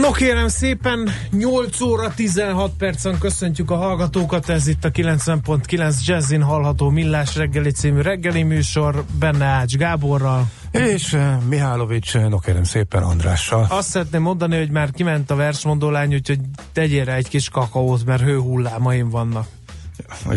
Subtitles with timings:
[0.00, 6.42] No kérem szépen, 8 óra 16 percen köszöntjük a hallgatókat, ez itt a 90.9 Jazzin
[6.42, 10.46] hallható Millás reggeli című reggeli műsor, benne Ács Gáborral.
[10.70, 13.66] És uh, Mihálovics, no kérem szépen Andrással.
[13.68, 16.40] Azt szeretném mondani, hogy már kiment a versmondó lány, úgyhogy
[16.72, 19.46] tegyél rá egy kis kakaót, mert hőhullámaim vannak.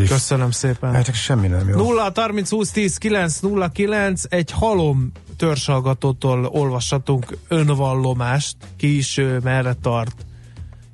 [0.07, 0.93] Köszönöm szépen.
[0.93, 1.77] Hát semmi nem jó.
[1.77, 9.39] 0 30 20 10 9 0 9 egy halom törzsalgatótól olvashatunk önvallomást, ki is ő,
[9.43, 10.25] merre tart,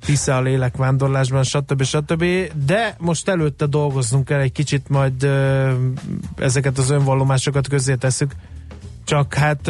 [0.06, 1.82] hisze a lélekvándorlásban, stb.
[1.82, 2.24] stb.
[2.66, 5.72] De most előtte dolgoznunk kell egy kicsit, majd ö,
[6.36, 8.32] ezeket az önvallomásokat közé tesszük.
[9.04, 9.68] Csak hát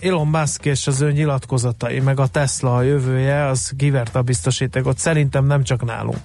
[0.00, 4.98] Elon Musk és az ön nyilatkozatai, meg a Tesla a jövője, az kivert a biztosítékot.
[4.98, 6.18] Szerintem nem csak nálunk.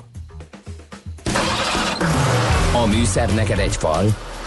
[2.86, 4.06] A műszer neked egy fal,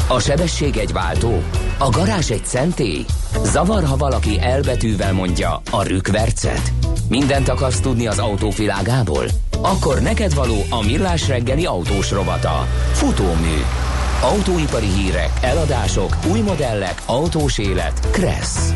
[0.08, 1.42] a sebesség egy váltó,
[1.78, 3.04] a garázs egy szentély.
[3.44, 6.72] Zavar, ha valaki elbetűvel mondja a rükvercet.
[7.08, 9.24] Mindent akarsz tudni az autóvilágából?
[9.62, 12.66] Akkor neked való a millás reggeli autós rovata.
[12.92, 13.56] Futómű.
[14.22, 18.10] Autóipari hírek, eladások, új modellek, autós élet.
[18.10, 18.72] Kressz.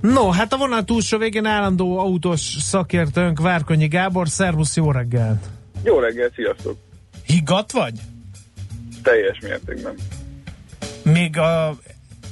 [0.00, 4.28] No, hát a vonal túlsó végén állandó autós szakértőnk Várkonyi Gábor.
[4.28, 5.44] Szervusz, jó reggelt!
[5.82, 6.83] Jó reggel, sziasztok!
[7.26, 7.94] Higgadt vagy?
[9.02, 9.94] Teljes mértékben.
[11.02, 11.76] Még a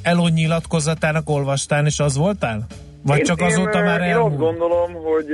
[0.03, 2.67] Elon nyilatkozatának olvastán is az voltál?
[3.03, 4.33] Vagy én, csak azóta én, már Én elmúlt?
[4.33, 5.27] azt gondolom, hogy,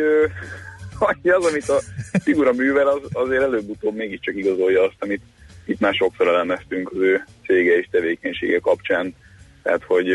[0.98, 1.80] hogy az, amit a
[2.20, 5.22] figura művel, az, azért előbb-utóbb mégiscsak igazolja azt, amit
[5.64, 9.14] itt már sokszor elemeztünk az ő cége és tevékenysége kapcsán.
[9.62, 10.06] Tehát, hogy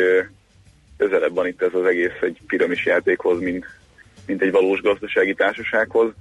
[0.98, 3.66] közelebb van itt ez az egész egy piramis játékhoz, mint,
[4.26, 6.12] mint egy valós gazdasági társasághoz.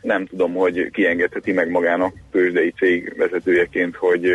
[0.00, 4.32] Nem tudom, hogy kiengedheti meg magának tőzsdei cég vezetőjeként, hogy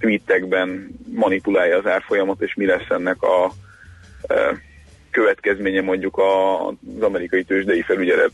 [0.00, 3.52] tweetekben manipulálja az árfolyamot, és mi lesz ennek a
[5.10, 8.32] következménye mondjuk az amerikai tőzsdei felügyelet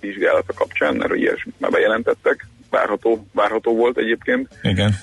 [0.00, 4.48] vizsgálata kapcsán, mert ilyesmit már bejelentettek, várható, várható volt egyébként.
[4.62, 4.98] Igen.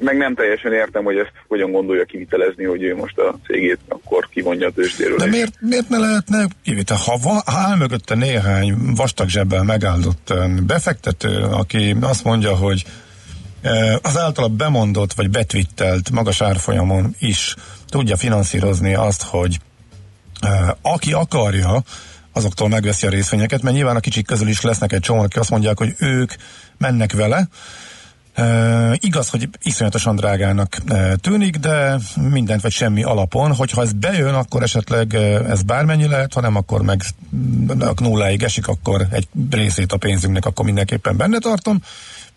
[0.00, 4.28] Meg nem teljesen értem, hogy ezt hogyan gondolja kivitelezni, hogy ő most a cégét akkor
[4.28, 5.16] kivonja a tőzsdéről.
[5.16, 6.96] De miért, miért ne lehetne kivitel?
[6.96, 10.34] Ha, va, ha áll mögötte néhány vastag zsebbel megáldott
[10.66, 12.84] befektető, aki azt mondja, hogy
[14.02, 17.54] az általa bemondott vagy betwittelt magas árfolyamon is
[17.88, 19.58] tudja finanszírozni azt, hogy
[20.82, 21.82] aki akarja,
[22.32, 25.50] azoktól megveszi a részvényeket, mert nyilván a kicsik közül is lesznek egy csomó, akik azt
[25.50, 26.32] mondják, hogy ők
[26.78, 27.48] mennek vele,
[28.38, 31.98] Uh, igaz, hogy iszonyatosan drágának uh, tűnik, de
[32.30, 35.14] mindent vagy semmi alapon, hogyha ez bejön, akkor esetleg
[35.48, 37.02] ez bármennyi lehet, ha nem, akkor meg
[37.96, 41.80] nulláig esik, akkor egy részét a pénzünknek akkor mindenképpen benne tartom.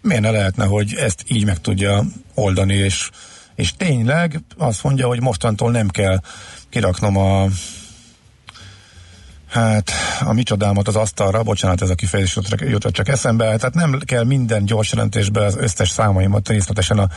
[0.02, 3.10] Miért ne lehetne, hogy ezt így meg tudja oldani, és,
[3.56, 6.20] és tényleg azt mondja, hogy mostantól nem kell
[6.70, 7.48] kiraknom a
[9.50, 9.92] Hát,
[10.26, 14.66] a micsodámat az asztalra, bocsánat, ez a kifejezés jutott- csak eszembe, tehát nem kell minden
[14.66, 17.08] gyors jelentésben az összes számaimat részletesen a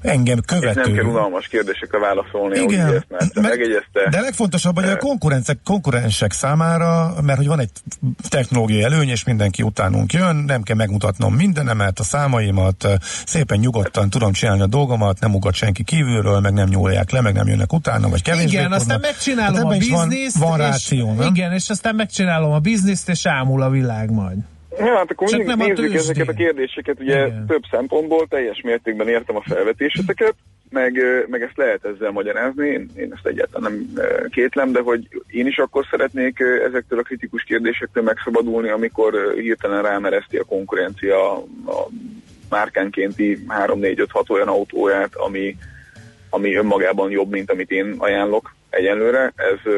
[0.00, 0.92] engem és nem követő...
[0.94, 4.08] kell unalmas kérdésekre válaszolni, Igen, ezt már egyszer meg- megegyezte.
[4.10, 7.70] de legfontosabb, hogy a konkurencek, konkurensek számára, mert hogy van egy
[8.28, 12.86] technológiai előny, és mindenki utánunk jön, nem kell megmutatnom mindenemet, a számaimat,
[13.26, 17.34] szépen nyugodtan tudom csinálni a dolgomat, nem ugat senki kívülről, meg nem nyúlják le, meg
[17.34, 18.80] nem jönnek utána, vagy kevésbé Igen, tudnak.
[18.80, 21.34] aztán megcsinálom Hát a van- bizniszt, Van, és, ráció, nem?
[21.34, 24.38] igen, és aztán megcsinálom a bizniszt, és ámul a világ majd.
[24.78, 26.00] Ja, hát akkor Csak mindig nem a nézzük tőzsdén.
[26.00, 27.46] ezeket a kérdéseket, ugye Igen.
[27.46, 30.34] több szempontból, teljes mértékben értem a felvetéseteket,
[30.70, 35.46] meg, meg ezt lehet ezzel magyarázni, én, én ezt egyáltalán nem kétlem, de hogy én
[35.46, 36.38] is akkor szeretnék
[36.68, 41.32] ezektől a kritikus kérdésektől megszabadulni, amikor hirtelen rámereszti a konkurencia
[41.66, 41.88] a
[42.50, 45.56] márkánkénti 3-4-5-6 olyan autóját, ami,
[46.30, 49.72] ami önmagában jobb, mint amit én ajánlok egyenlőre, ez,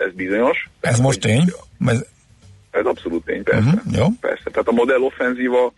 [0.00, 0.68] ez bizonyos.
[0.80, 1.52] Ez most tény?
[1.86, 2.04] Ez,
[2.70, 3.60] ez abszolút tény, persze.
[3.60, 4.06] Mhm, jó.
[4.20, 4.50] Persze.
[4.50, 5.72] Tehát a modell offenzíva,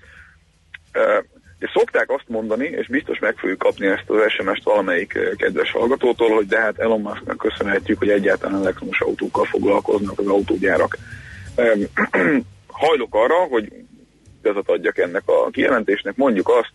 [1.59, 6.35] és szokták azt mondani, és biztos meg fogjuk kapni ezt az SMS-t valamelyik kedves hallgatótól,
[6.35, 10.99] hogy de hát Elon Musknak köszönhetjük, hogy egyáltalán elektromos autókkal foglalkoznak az autógyárak.
[11.55, 11.81] Em,
[12.83, 13.73] Hajlok arra, hogy
[14.43, 16.73] igazat adjak ennek a kijelentésnek, mondjuk azt,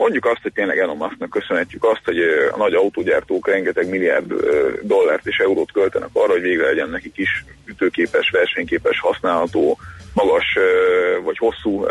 [0.00, 2.18] Mondjuk azt, hogy tényleg Elon Musknak köszönhetjük azt, hogy
[2.52, 4.32] a nagy autógyártók rengeteg milliárd
[4.82, 9.78] dollárt és eurót költenek arra, hogy végre legyen neki kis ütőképes, versenyképes, használható,
[10.12, 10.44] magas
[11.24, 11.84] vagy hosszú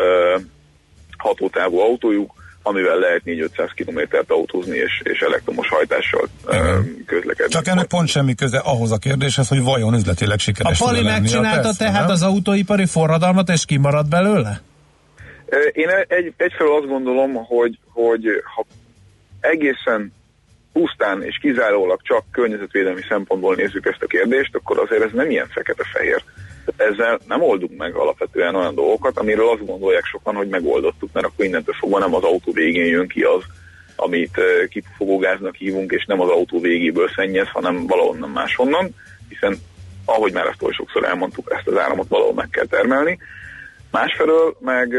[1.16, 7.04] hatótávú autójuk, amivel lehet 4-500 kilométert autózni és, és elektromos hajtással Igen.
[7.06, 7.52] közlekedni.
[7.52, 11.70] Csak ennek pont semmi köze ahhoz a kérdéshez, hogy vajon üzletileg sikeres A Pali megcsinálta
[11.78, 12.10] tehát nem?
[12.10, 14.60] az autóipari forradalmat, és kimarad belőle?
[15.72, 18.24] Én egy, egyfelől azt gondolom, hogy, hogy
[18.54, 18.66] ha
[19.40, 20.12] egészen
[20.72, 25.48] pusztán és kizárólag csak környezetvédelmi szempontból nézzük ezt a kérdést, akkor azért ez nem ilyen
[25.48, 26.22] fekete-fehér.
[26.76, 31.44] Ezzel nem oldunk meg alapvetően olyan dolgokat, amiről azt gondolják sokan, hogy megoldottuk, mert akkor
[31.44, 33.42] innentől fogva nem az autó végén jön ki az,
[33.96, 38.94] amit kipufogógáznak hívunk, és nem az autó végéből szennyez, hanem valahonnan máshonnan,
[39.28, 39.56] hiszen
[40.04, 43.18] ahogy már ezt oly sokszor elmondtuk, ezt az áramot valahol meg kell termelni.
[43.90, 44.94] Másfelől meg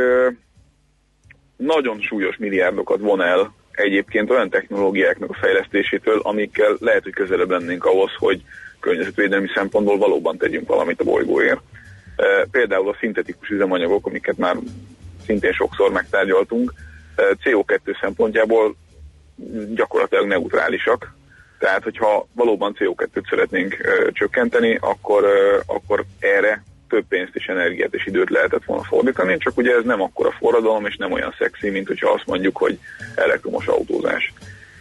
[1.57, 7.85] nagyon súlyos milliárdokat von el egyébként olyan technológiáknak a fejlesztésétől, amikkel lehet, hogy közelebb lennénk
[7.85, 8.41] ahhoz, hogy
[8.79, 11.61] környezetvédelmi szempontból valóban tegyünk valamit a bolygóért.
[12.51, 14.55] Például a szintetikus üzemanyagok, amiket már
[15.25, 16.73] szintén sokszor megtárgyaltunk,
[17.15, 18.75] e, CO2 szempontjából
[19.73, 21.15] gyakorlatilag neutrálisak,
[21.59, 27.93] tehát, hogyha valóban CO2-t szeretnénk ö, csökkenteni, akkor, ö, akkor erre több pénzt és energiát
[27.93, 31.69] és időt lehetett volna fordítani, csak ugye ez nem akkora forradalom, és nem olyan szexi,
[31.69, 32.79] mint hogyha azt mondjuk, hogy
[33.15, 34.33] elektromos autózás.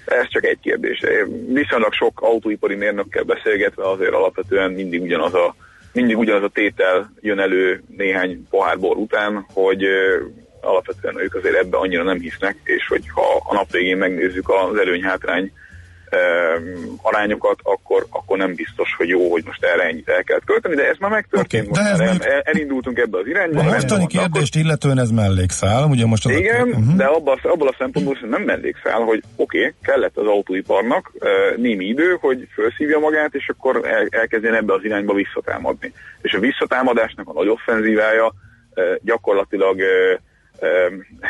[0.05, 1.03] Ez csak egy kérdés.
[1.47, 5.55] Viszonylag sok autóipari mérnökkel beszélgetve azért alapvetően mindig ugyanaz a,
[5.93, 9.85] mindig ugyanaz a tétel jön elő néhány pohár bor után, hogy
[10.61, 14.79] alapvetően ők azért ebbe annyira nem hisznek, és hogy ha a nap végén megnézzük az
[14.79, 15.53] előny-hátrány
[17.03, 20.89] arányokat, akkor, akkor nem biztos, hogy jó, hogy most erre ennyit el kell költeni, de
[20.89, 21.69] ez már megtörtént.
[21.69, 23.61] Okay, de ez el, el, elindultunk ebbe az irányba.
[23.61, 24.67] A mostani kérdést akkor...
[24.67, 26.65] illetően ez mellékszál, ugye most az Igen, a...
[26.65, 26.95] uh-huh.
[26.95, 31.85] de abban, abban a szempontból nem mellékszál, hogy oké, okay, kellett az autóiparnak uh, némi
[31.85, 35.93] idő, hogy felszívja magát, és akkor el, elkezdjen ebbe az irányba visszatámadni.
[36.23, 40.21] És a visszatámadásnak a nagy offenzívája uh, gyakorlatilag uh,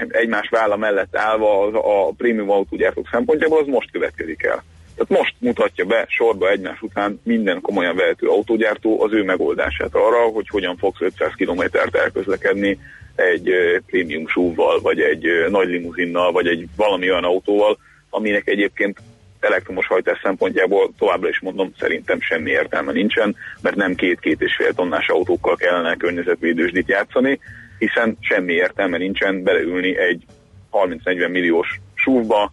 [0.09, 4.63] egymás válla mellett állva az, a prémium autógyártók szempontjából, az most következik el.
[5.01, 10.19] Tehát most mutatja be sorba egymás után minden komolyan vehető autógyártó az ő megoldását arra,
[10.19, 12.79] hogy hogyan fogsz 500 kilométert elközlekedni
[13.15, 13.51] egy
[13.87, 17.79] prémium súvval, vagy egy nagy limuzinnal, vagy egy valami olyan autóval,
[18.11, 18.99] aminek egyébként
[19.41, 24.73] elektromos hajtás szempontjából továbbra is mondom, szerintem semmi értelme nincsen, mert nem két-két és fél
[24.73, 27.41] tonnás autókkal kellene környezetvédősdit játszani,
[27.79, 30.25] hiszen semmi értelme nincsen beleülni egy
[30.73, 32.53] 30-40 milliós súvba,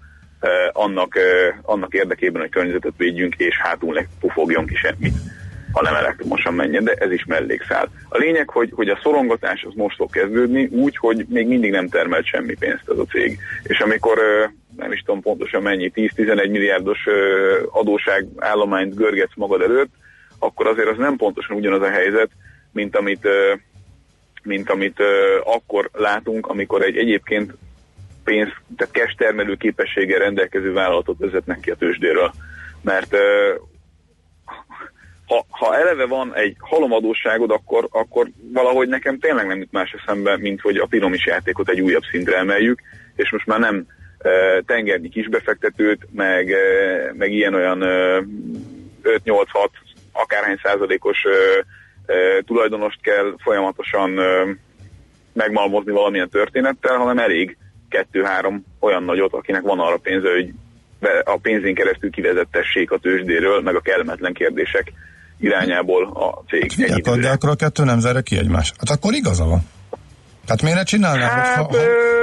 [0.71, 5.13] annak, eh, annak érdekében, hogy környezetet védjünk, és hátul ne pufogjon ki semmit,
[5.71, 7.89] hanem elektromosan menjen, de ez is mellékszál.
[8.09, 11.87] A lényeg, hogy, hogy a szorongatás az most fog kezdődni, úgy, hogy még mindig nem
[11.87, 13.39] termelt semmi pénzt ez a cég.
[13.63, 17.13] És amikor eh, nem is tudom pontosan mennyi, 10-11 milliárdos eh,
[17.69, 19.93] adóság állományt görgetsz magad előtt,
[20.39, 22.29] akkor azért az nem pontosan ugyanaz a helyzet,
[22.71, 23.59] mint amit eh,
[24.43, 25.03] mint amit
[25.43, 27.53] akkor látunk, amikor egy egyébként
[28.27, 32.31] pénz, tehát cash termelő képességgel rendelkező vállalatot vezetnek ki a tőzsdéről.
[32.81, 33.15] Mert
[35.27, 40.37] ha, ha eleve van egy halomadóságod, akkor, akkor valahogy nekem tényleg nem jut más eszembe,
[40.37, 42.81] mint hogy a piramis játékot egy újabb szintre emeljük,
[43.15, 48.23] és most már nem uh, tengernyi kisbefektetőt, meg, uh, meg ilyen-olyan uh,
[49.03, 49.45] 5-8-6
[50.11, 51.65] akárhány százalékos uh,
[52.45, 54.19] tulajdonost kell folyamatosan
[55.33, 57.57] megmalmozni valamilyen történettel, hanem elég
[57.89, 60.53] kettő-három olyan nagyot, akinek van arra pénze, hogy
[61.23, 64.93] a pénzén keresztül kivezettessék a tőzsdéről, meg a kellemetlen kérdések
[65.39, 66.71] irányából a cég.
[66.89, 68.75] Hát akkor, de akkor a kettő nem zárja ki egymást.
[68.77, 69.61] Hát akkor igaza van.
[70.45, 71.29] Tehát miért ne csinálnák?
[71.29, 71.69] Hát, ha, ha,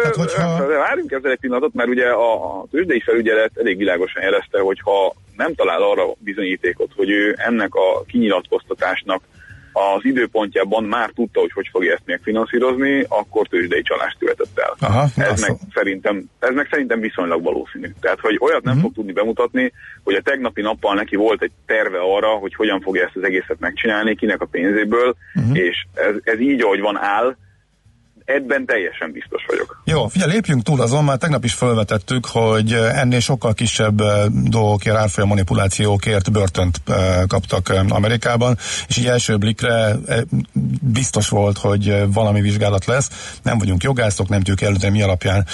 [0.01, 0.67] tehát, hogyha...
[0.67, 5.15] Várjunk ezzel egy pillanatot, mert ugye a, a tőzsdei felügyelet elég világosan jelezte, hogy ha
[5.37, 9.23] nem talál arra bizonyítékot, hogy ő ennek a kinyilatkoztatásnak
[9.77, 14.75] az időpontjában már tudta, hogy hogy fogja ezt megfinanszírozni, akkor tőzsdei csalást követett el.
[14.89, 17.89] Aha, ez, meg szerintem, ez meg szerintem viszonylag valószínű.
[18.01, 18.83] Tehát, hogy olyat nem uh-huh.
[18.83, 19.73] fog tudni bemutatni,
[20.05, 23.61] hogy a tegnapi nappal neki volt egy terve arra, hogy hogyan fogja ezt az egészet
[23.61, 25.59] megcsinálni, kinek a pénzéből, uh-huh.
[25.59, 27.37] és ez, ez így, ahogy van áll,
[28.25, 29.83] Ebben teljesen biztos vagyok.
[29.85, 34.97] Jó, figyelj, lépjünk túl azon, már tegnap is felvetettük, hogy ennél sokkal kisebb eh, dolgokért,
[34.97, 38.57] árfolyam manipulációkért börtönt eh, kaptak eh, Amerikában,
[38.89, 39.97] és így első blikre
[40.81, 43.39] biztos volt, hogy valami vizsgálat lesz.
[43.43, 45.47] Nem vagyunk jogászok, nem tudjuk előtte, mi alapján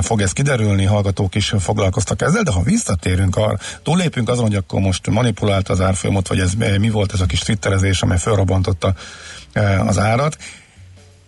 [0.00, 4.80] fog ez kiderülni, hallgatók is foglalkoztak ezzel, de ha visszatérünk arra, túllépünk azon, hogy akkor
[4.80, 8.94] most manipulált az árfolyamot, vagy ez mi volt ez a kis twitterezés, amely felrobbantotta
[9.86, 10.36] az árat,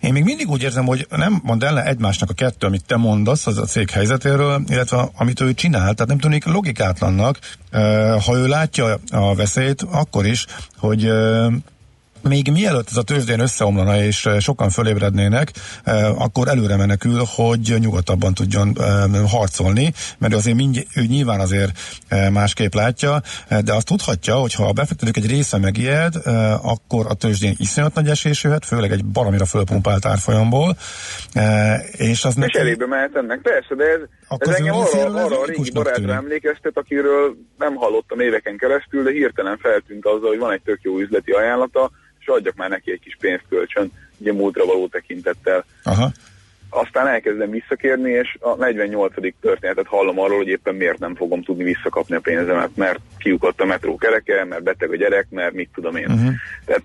[0.04, 3.46] én még mindig úgy érzem, hogy nem mond el egymásnak a kettő, amit te mondasz
[3.46, 7.38] az a cég helyzetéről, illetve amit ő csinál, tehát nem tűnik logikátlannak,
[8.24, 10.46] ha ő látja a veszélyt, akkor is,
[10.76, 11.10] hogy
[12.28, 15.50] még mielőtt ez a tőzsdén összeomlana és sokan fölébrednének,
[16.18, 18.76] akkor előre menekül, hogy nyugodtabban tudjon
[19.28, 21.70] harcolni, mert azért mindj- ő nyilván azért
[22.32, 23.22] másképp látja,
[23.64, 26.14] de azt tudhatja, hogy ha a befektetők egy része megijed,
[26.62, 30.76] akkor a tőzsdén iszonyat nagy esés jöhet, főleg egy baramira fölpumpált árfolyamból,
[31.92, 32.58] és az neki...
[32.58, 34.00] elébe mehet ennek, persze, de ez,
[34.38, 39.58] ez engem arra, arra a régi barátra emlékeztet, akiről nem hallottam éveken keresztül, de hirtelen
[39.58, 41.90] feltűnt azzal, hogy van egy tök jó üzleti ajánlata,
[42.24, 45.64] és adjak már neki egy kis pénzt kölcsön, ugye múltra való tekintettel.
[45.82, 46.10] Aha.
[46.68, 49.14] Aztán elkezdem visszakérni, és a 48.
[49.40, 53.64] történetet hallom arról, hogy éppen miért nem fogom tudni visszakapni a pénzemet, mert kiukadt a
[53.64, 56.10] metró kereke, mert beteg a gyerek, mert mit tudom én.
[56.10, 56.32] Uh-huh.
[56.64, 56.82] Tehát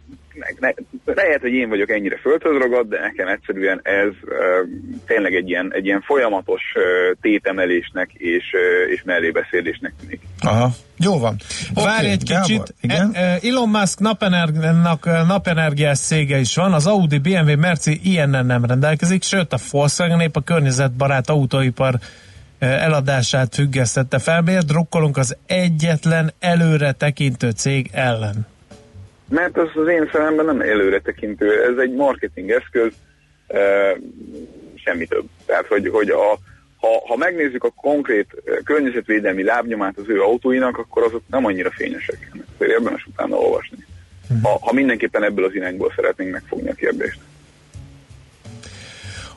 [0.59, 0.69] ne,
[1.05, 4.33] lehet, hogy én vagyok ennyire földhöz ragad, de nekem egyszerűen ez uh,
[5.05, 6.83] tényleg egy ilyen, egy ilyen folyamatos uh,
[7.21, 10.21] tétemelésnek és, uh, és mellébeszélésnek tűnik.
[10.41, 11.35] Aha, jó van.
[11.71, 12.73] Okay, Várj egy Gábor, kicsit.
[12.81, 13.11] Igen?
[13.13, 18.65] E, e, Elon Musk napenergiának napenergiás szége is van, az Audi, BMW, Merci ilyennel nem
[18.65, 21.93] rendelkezik, sőt a Volkswagen épp a környezetbarát autóipar
[22.59, 24.41] eladását függesztette fel.
[24.41, 28.47] Miért drukkolunk az egyetlen előre tekintő cég ellen?
[29.29, 32.93] Mert az az én szememben nem előretekintő, ez egy marketing eszköz,
[33.47, 33.59] e,
[34.75, 35.25] semmi több.
[35.45, 36.39] Tehát, hogy, hogy a,
[36.79, 38.27] ha, ha megnézzük a konkrét
[38.63, 42.31] környezetvédelmi lábnyomát az ő autóinak, akkor azok nem annyira fényesek.
[42.33, 43.85] Ezt érdemes utána olvasni.
[44.29, 44.43] Mhm.
[44.43, 47.19] Ha, ha mindenképpen ebből az irányból szeretnénk megfogni a kérdést.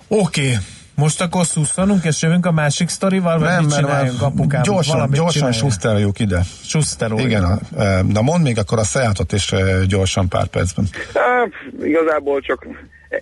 [0.08, 0.56] Oké, okay.
[1.02, 4.62] Most akkor szusszanunk és jövünk a másik sztorival, vagy nem, mit csináljunk apukám?
[4.62, 6.40] Gyorsan, gyorsan suszteroljuk ide.
[6.64, 7.28] Suszteroljuk.
[7.28, 7.58] Igen, a,
[8.02, 9.54] de mondd még akkor a Seatot is
[9.88, 10.84] gyorsan pár percben.
[11.14, 11.46] Há,
[11.82, 12.66] igazából csak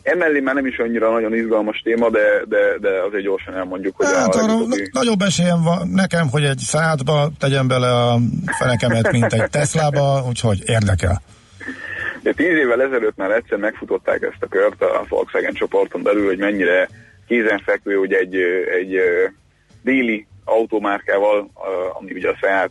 [0.03, 2.19] emellé már nem is annyira nagyon izgalmas téma, de,
[2.49, 4.89] de, de azért gyorsan elmondjuk, hogy hát, a legutóbbi...
[4.93, 8.19] nagyobb esélyem van nekem, hogy egy Seatba tegyem bele a
[8.59, 11.23] fenekemet, mint egy Teslába, úgyhogy érdekel.
[12.23, 16.39] De tíz évvel ezelőtt már egyszer megfutották ezt a kört a Volkswagen csoporton belül, hogy
[16.39, 16.89] mennyire
[17.31, 18.37] kézenfekvő, hogy egy,
[18.79, 19.01] egy
[19.83, 21.51] déli automárkával,
[21.99, 22.71] ami ugye a Seat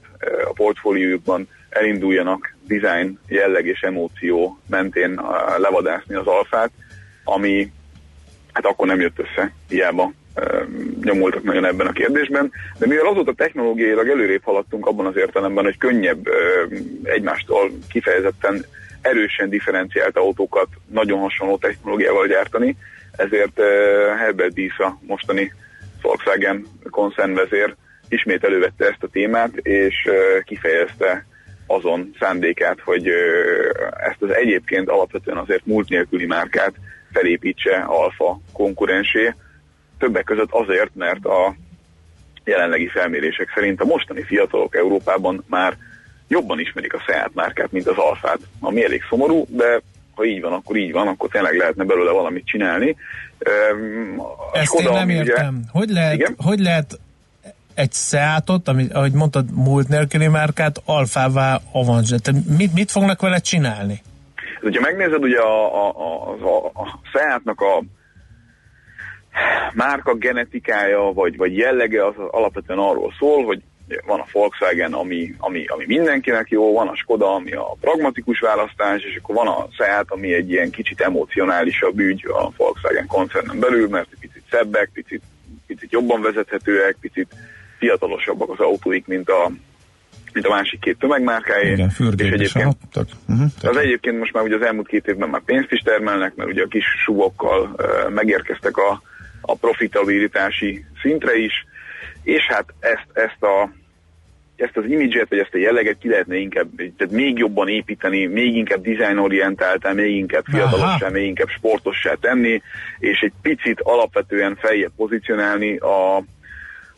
[0.49, 5.21] a portfóliójukban elinduljanak design, jelleg és emóció mentén
[5.57, 6.71] levadászni az alfát,
[7.23, 7.71] ami
[8.53, 10.11] hát akkor nem jött össze, hiába
[11.03, 15.77] nyomultak nagyon ebben a kérdésben, de mivel azóta technológiailag előrébb haladtunk abban az értelemben, hogy
[15.77, 16.27] könnyebb
[17.03, 18.65] egymástól kifejezetten
[19.01, 22.75] erősen differenciált autókat nagyon hasonló technológiával gyártani,
[23.19, 23.59] ezért
[24.17, 25.53] Herbert Dísza, mostani
[26.01, 27.75] Volkswagen koncernvezér
[28.09, 30.09] ismét elővette ezt a témát, és
[30.43, 31.25] kifejezte
[31.67, 33.07] azon szándékát, hogy
[33.97, 36.73] ezt az egyébként alapvetően azért múlt nélküli márkát
[37.11, 39.33] felépítse alfa konkurensé.
[39.97, 41.55] Többek között azért, mert a
[42.43, 45.77] jelenlegi felmérések szerint a mostani fiatalok Európában már
[46.27, 49.81] jobban ismerik a Seat márkát, mint az alfát, ami elég szomorú, de
[50.19, 52.95] ha így van, akkor így van, akkor tényleg lehetne belőle valamit csinálni.
[54.51, 55.55] A Ezt Skoda, én nem értem.
[55.55, 56.99] Ugye, hogy, lehet, hogy lehet
[57.73, 62.15] egy Seatot, amit, ahogy mondtad, múlt nélküli márkát alfává avanzsa.
[62.57, 64.01] Mit, mit fognak vele csinálni?
[64.61, 67.83] Ha megnézed, ugye a, a, a, a, a Seatnak a
[69.73, 73.61] márka genetikája, vagy, vagy jellege az alapvetően arról szól, hogy
[74.05, 79.03] van a Volkswagen, ami, ami, ami mindenkinek jó, van a Skoda, ami a pragmatikus választás,
[79.03, 83.87] és akkor van a Seat, ami egy ilyen kicsit emocionálisabb ügy a Volkswagen koncernen belül,
[83.87, 85.21] mert picit szebbek, picit,
[85.67, 87.35] picit jobban vezethetőek, picit
[87.77, 89.51] fiatalosabbak az autóik, mint a,
[90.33, 91.71] mint a másik két tömegmárkáé.
[91.71, 92.77] Igen, és egyébként,
[93.27, 96.49] uh-huh, az egyébként most már ugye az elmúlt két évben már pénzt is termelnek, mert
[96.49, 99.01] ugye a kis sugokkal uh, megérkeztek a,
[99.41, 101.53] a profitabilitási szintre is,
[102.23, 103.69] és hát ezt, ezt a
[104.61, 108.55] ezt az imidzset, vagy ezt a jelleget ki lehetne inkább, tehát még jobban építeni, még
[108.55, 112.61] inkább designorientáltá, még inkább fiatalossá, még inkább sportossá tenni,
[112.99, 116.17] és egy picit alapvetően feljebb pozícionálni a,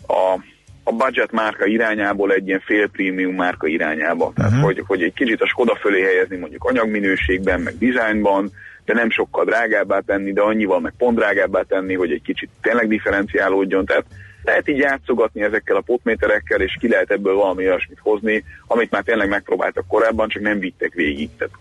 [0.07, 0.39] a,
[0.83, 4.31] a budget márka irányából egy ilyen fél prémium márka irányába.
[4.35, 4.65] Tehát, uh-huh.
[4.65, 8.51] hogy, hogy egy kicsit a Skoda fölé helyezni mondjuk anyagminőségben, meg dizájnban,
[8.85, 12.87] de nem sokkal drágábbá tenni, de annyival meg pont drágábbá tenni, hogy egy kicsit tényleg
[12.87, 13.85] differenciálódjon.
[13.85, 14.05] Tehát
[14.43, 19.03] lehet így játszogatni ezekkel a potméterekkel, és ki lehet ebből valami olyasmit hozni, amit már
[19.03, 21.29] tényleg megpróbáltak korábban, csak nem vittek végig.
[21.37, 21.53] Tehát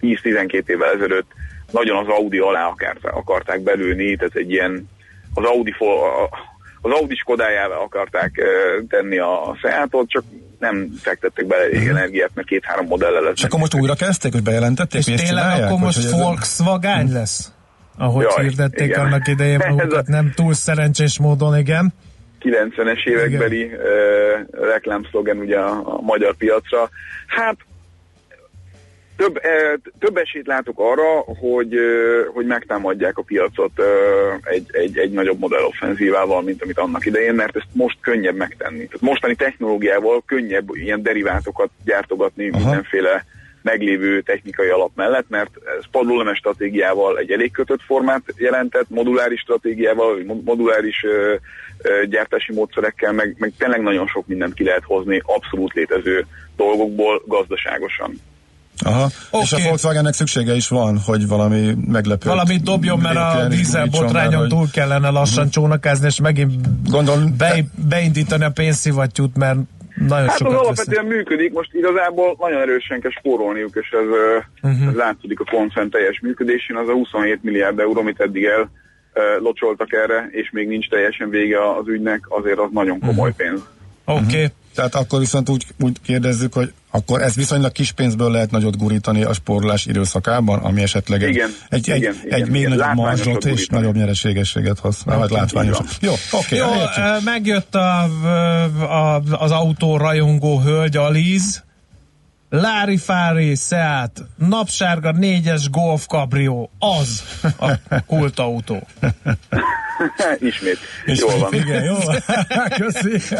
[0.00, 1.30] 10-12 évvel ezelőtt
[1.70, 4.88] nagyon az Audi alá akarták belülni, tehát egy ilyen
[5.34, 5.74] az Audi,
[6.80, 8.40] az Audi Skodájával akarták
[8.88, 10.24] tenni a Seatot, csak
[10.58, 11.96] nem fektettek bele elég mhm.
[11.96, 13.32] energiát, mert két-három modellel lesz.
[13.36, 17.52] És akkor most újra kezdték, hogy bejelentették, és tényleg csinálják, akkor most Volkswagen lesz?
[17.98, 19.00] Ahogy Jaj, hirdették igen.
[19.00, 21.94] annak idején magukat, nem túl szerencsés módon, igen.
[22.44, 23.80] 90-es évekbeli uh,
[24.50, 26.88] reklámszlogen ugye a, a magyar piacra.
[27.26, 27.56] Hát
[29.16, 29.40] több,
[29.98, 31.74] több esélyt látok arra, hogy,
[32.32, 33.82] hogy megtámadják a piacot
[34.42, 38.76] egy, egy, egy nagyobb modelloffenzívával, mint amit annak idején, mert ezt most könnyebb megtenni.
[38.76, 42.58] Tehát mostani technológiával könnyebb ilyen derivátokat gyártogatni Aha.
[42.58, 43.24] mindenféle
[43.64, 50.18] meglévő technikai alap mellett, mert ez padlólemes stratégiával egy elég kötött formát jelentett, moduláris stratégiával,
[50.44, 51.34] moduláris ö,
[51.78, 57.22] ö, gyártási módszerekkel, meg, meg tényleg nagyon sok mindent ki lehet hozni abszolút létező dolgokból
[57.26, 58.20] gazdaságosan.
[58.78, 59.40] Aha, okay.
[59.40, 62.28] és a Volkswagennek szüksége is van, hogy valami meglepő.
[62.28, 64.48] Valamit dobjon, mert a dízel botrányon hogy...
[64.48, 65.52] túl kellene lassan uh-huh.
[65.52, 66.54] csónakázni, és megint
[66.90, 69.58] Gondolom, be, beindítani a pénzszivattyút, mert
[69.94, 71.16] nagyon hát az alapvetően veszi.
[71.16, 74.08] működik, most igazából nagyon erősen kell spórolniuk, és ez,
[74.62, 74.88] uh-huh.
[74.88, 78.70] ez látszódik a koncern teljes működésén, az a 27 milliárd euró, amit eddig el
[79.38, 83.46] locsoltak erre, és még nincs teljesen vége az ügynek, azért az nagyon komoly uh-huh.
[83.46, 83.60] pénz.
[84.04, 84.20] Oké.
[84.20, 84.42] Okay.
[84.42, 84.63] Uh-huh.
[84.74, 89.22] Tehát akkor viszont úgy, úgy kérdezzük, hogy akkor ez viszonylag kis pénzből lehet nagyot gurítani
[89.22, 92.94] a spórolás időszakában, ami esetleg egy, igen, egy, egy, igen, egy igen, még igen, nagyobb
[92.94, 95.02] marzsot és nagyobb nyereségességet hoz.
[95.04, 95.78] Na, hát látványos.
[96.00, 96.60] Jó, oké.
[96.60, 96.82] Okay, Jó,
[97.24, 98.02] megjött a,
[98.82, 101.62] a, az autó rajongó hölgy, a Liz.
[102.50, 107.22] Lári Fári, Seat, napsárga négyes Golf Cabrio, az
[107.58, 108.86] a kultautó.
[110.38, 110.78] Ismét.
[111.06, 111.30] Ismét.
[111.30, 111.54] Jól van.
[111.54, 111.96] Igen, jó.
[112.78, 113.36] Köszi.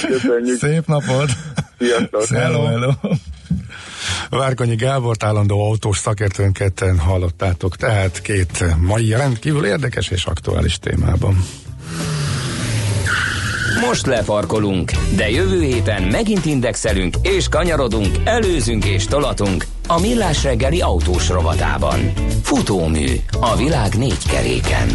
[0.00, 0.58] Köszönjük.
[0.58, 1.30] Szép napot!
[1.78, 2.26] Sziasztok!
[2.26, 2.90] Hello, hello!
[4.30, 11.44] Várkonyi Gábor állandó autós szakértőnket hallottátok, tehát két mai rendkívül érdekes és aktuális témában.
[13.80, 20.80] Most lefarkolunk, de jövő héten megint indexelünk és kanyarodunk, előzünk és tolatunk a Millás reggeli
[20.80, 22.12] autós rovatában.
[22.42, 23.06] Futómű
[23.40, 24.88] a világ négy keréken.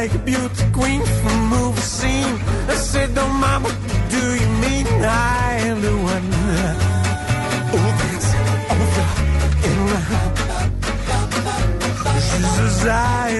[0.00, 2.36] Like a beauty queen from movie scene.
[2.68, 3.76] I said, don't mind what
[4.14, 4.86] do you mean?
[5.04, 6.26] I am the one.
[7.76, 8.30] Oh, that's
[8.80, 9.08] over
[9.92, 10.36] round.
[12.28, 13.39] She says, I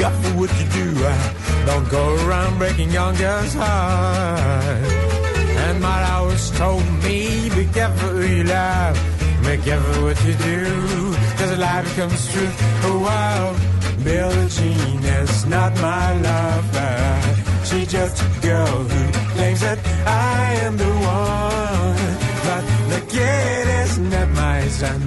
[0.00, 0.94] be careful what you do.
[1.66, 4.92] Don't go around breaking young girls' hearts.
[5.64, 8.96] And my always told me, be careful who you love.
[9.44, 12.48] Be careful what you do, cause a life becomes true.
[12.88, 13.56] Oh, wow.
[14.02, 17.66] Billie Jean is not my lover.
[17.66, 21.98] She's just a girl who claims that I am the one.
[22.46, 25.00] But the kid is not my son.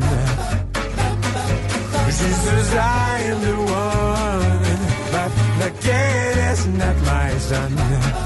[2.18, 3.73] She says I am the one.
[5.72, 8.24] Kid is not my son.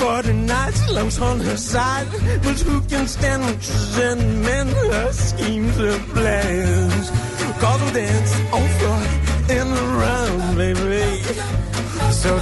[0.00, 2.06] 40 nights, lumps on her side.
[2.42, 6.39] But who can stand when she's in men, her schemes, her plans?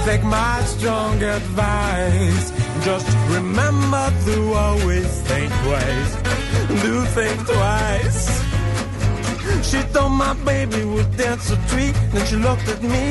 [0.09, 2.45] Take my strong advice.
[2.83, 6.11] Just remember to always think twice.
[6.83, 8.21] Do think twice.
[9.69, 11.95] She thought my baby would dance a treat.
[12.11, 13.05] Then she looked at me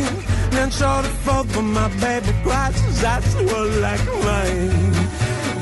[0.51, 1.19] Then and short it
[1.53, 4.95] for my baby cries that's what like mine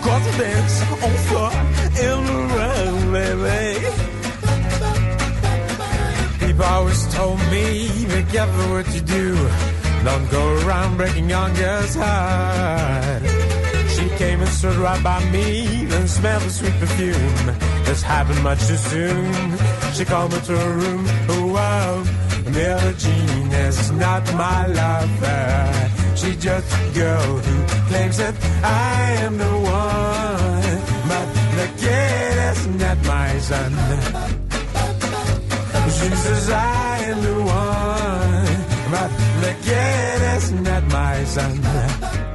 [0.05, 1.53] cause I dance on floor
[2.07, 3.67] in the round baby
[6.41, 7.67] people always told me
[8.15, 9.76] be careful what you do
[10.07, 13.23] don't go around breaking young girls heart
[13.95, 15.49] she came and stood right by me
[15.97, 17.47] and smelled the sweet perfume
[17.85, 19.33] this happened much too soon
[19.93, 22.17] she called me to her room oh wow
[22.99, 25.91] Jean is not my lover.
[26.17, 30.79] She's just a girl who claims that I am the one.
[31.11, 31.27] But
[31.59, 33.73] the kid is not my son.
[35.97, 38.57] She says I am the one.
[38.91, 42.26] But the kid is not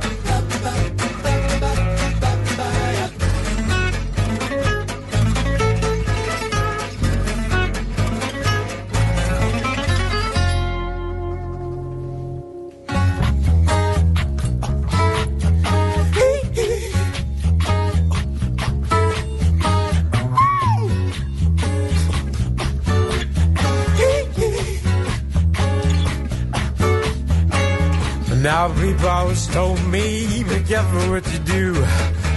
[28.99, 31.73] my always told me, be careful what you do.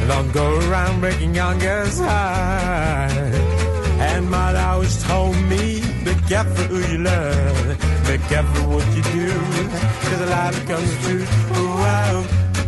[0.07, 3.13] Don't go around breaking young girls' heart.
[4.09, 7.79] And mother always told me, be careful who you love.
[8.07, 9.33] Be careful what you do.
[10.05, 11.25] Cause a lot comes true.
[11.53, 12.27] Wow.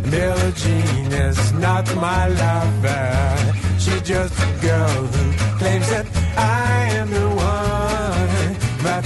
[0.09, 3.53] Billie Jean is not my lover.
[3.77, 6.05] She's just a girl who claims that
[6.37, 8.57] I am the one.
[8.83, 9.03] But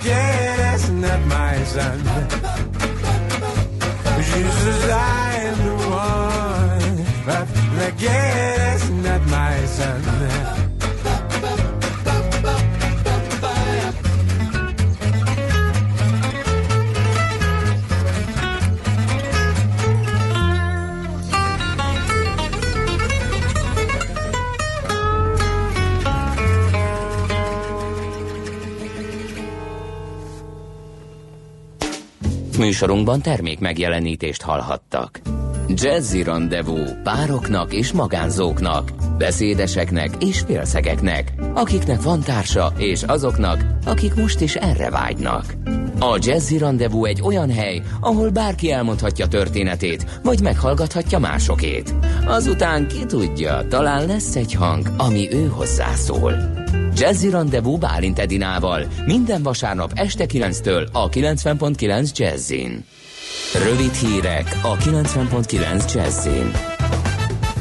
[0.00, 2.73] kid is not my son.
[4.34, 7.06] Says I am the one.
[7.24, 7.46] But
[7.96, 10.53] kid is not my son.
[32.56, 35.20] Műsorunkban termék megjelenítést hallhattak.
[35.68, 44.40] Jazzy Rendezvú pároknak és magánzóknak, beszédeseknek és félszegeknek, akiknek van társa és azoknak, akik most
[44.40, 45.54] is erre vágynak.
[45.98, 51.94] A Jazzy Rendezvú egy olyan hely, ahol bárki elmondhatja történetét, vagy meghallgathatja másokét.
[52.26, 56.34] Azután ki tudja, talán lesz egy hang, ami ő hozzászól.
[56.96, 62.84] Jazzy Rendezvú Bálint Edinával minden vasárnap este 9-től a 90.9 Jazzin.
[63.64, 66.73] Rövid hírek a 90.9 Jazzin.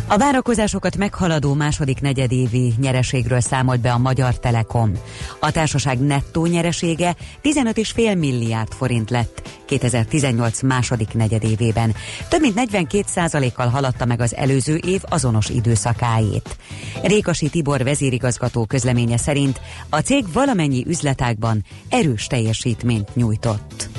[0.08, 4.92] A várakozásokat meghaladó második negyedévi nyereségről számolt be a Magyar Telekom.
[5.40, 11.96] A társaság nettó nyeresége 15,5 milliárd forint lett 2018 második negyedévében.
[12.30, 16.58] Több mint 42 kal haladta meg az előző év azonos időszakáét.
[17.04, 23.93] Rékasi Tibor vezérigazgató közleménye szerint a cég valamennyi üzletágban erős teljesítményt nyújtott.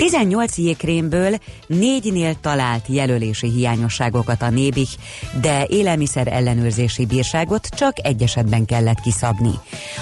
[0.00, 4.88] 18 jégkrémből négynél talált jelölési hiányosságokat a Nébih,
[5.40, 9.50] de élelmiszer ellenőrzési bírságot csak egy esetben kellett kiszabni.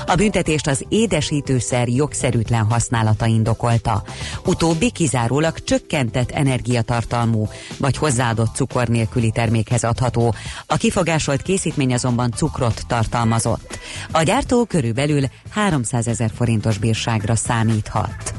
[0.06, 4.02] A büntetést az édesítőszer jogszerűtlen használata indokolta.
[4.46, 10.34] Utóbbi kizárólag csökkentett energiatartalmú vagy hozzáadott cukor nélküli termékhez adható.
[10.66, 13.78] A kifogásolt készítmény azonban cukrot tartalmazott.
[14.11, 18.34] A gyártó körülbelül 300 ezer forintos bírságra számíthat.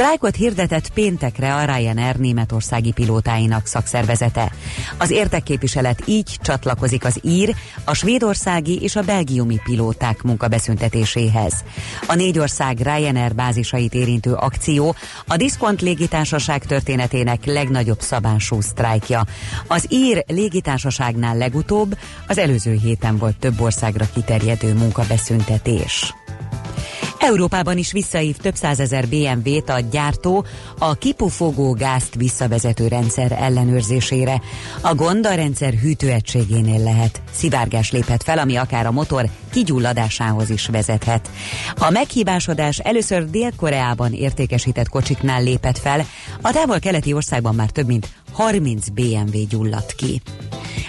[0.00, 4.52] Sztrájkot hirdetett péntekre a Ryanair németországi pilótáinak szakszervezete.
[4.98, 11.64] Az értekképviselet így csatlakozik az ír, a svédországi és a belgiumi pilóták munkabeszüntetéséhez.
[12.06, 14.94] A négy ország Ryanair bázisait érintő akció
[15.26, 19.26] a Diszkont légitársaság történetének legnagyobb szabású sztrájkja.
[19.66, 26.14] Az ír légitársaságnál legutóbb az előző héten volt több országra kiterjedő munkabeszüntetés.
[27.20, 30.44] Európában is visszaív több százezer BMW-t a gyártó
[30.78, 34.40] a kipufogó gázt visszavezető rendszer ellenőrzésére.
[34.80, 37.22] A gond a rendszer hűtőegységénél lehet.
[37.32, 41.30] Szivárgás léphet fel, ami akár a motor kigyulladásához is vezethet.
[41.76, 46.04] A meghibásodás először Dél-Koreában értékesített kocsiknál lépett fel,
[46.40, 50.22] a távol-keleti országban már több mint 30 BMW gyulladt ki.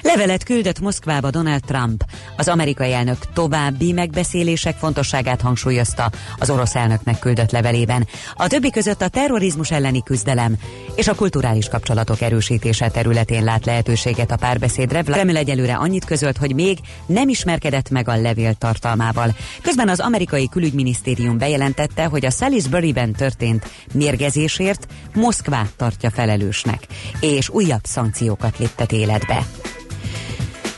[0.01, 2.05] Levelet küldött Moszkvába Donald Trump.
[2.37, 8.07] Az amerikai elnök további megbeszélések fontosságát hangsúlyozta az orosz elnöknek küldött levelében.
[8.35, 10.55] A többi között a terrorizmus elleni küzdelem
[10.95, 15.01] és a kulturális kapcsolatok erősítése területén lát lehetőséget a párbeszédre.
[15.01, 19.35] Kreml egyelőre annyit közölt, hogy még nem ismerkedett meg a levél tartalmával.
[19.61, 26.87] Közben az amerikai külügyminisztérium bejelentette, hogy a Salisbury-ben történt mérgezésért Moszkvát tartja felelősnek,
[27.19, 29.45] és újabb szankciókat léptet életbe.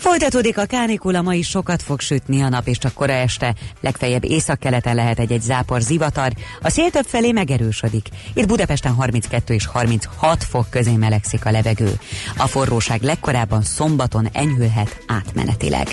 [0.03, 4.23] Folytatódik a kánikula, ma is sokat fog sütni a nap, és csak kora este, legfeljebb
[4.23, 8.07] északkeleten lehet egy-egy zápor zivatar, a szél több felé megerősödik.
[8.33, 11.99] Itt Budapesten 32 és 36 fok közé melegszik a levegő.
[12.37, 15.87] A forróság legkorábban szombaton enyhülhet átmenetileg.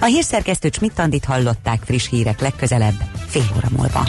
[0.00, 4.08] A hírszerkesztő Csmittandit hallották friss hírek legközelebb, fél óra múlva.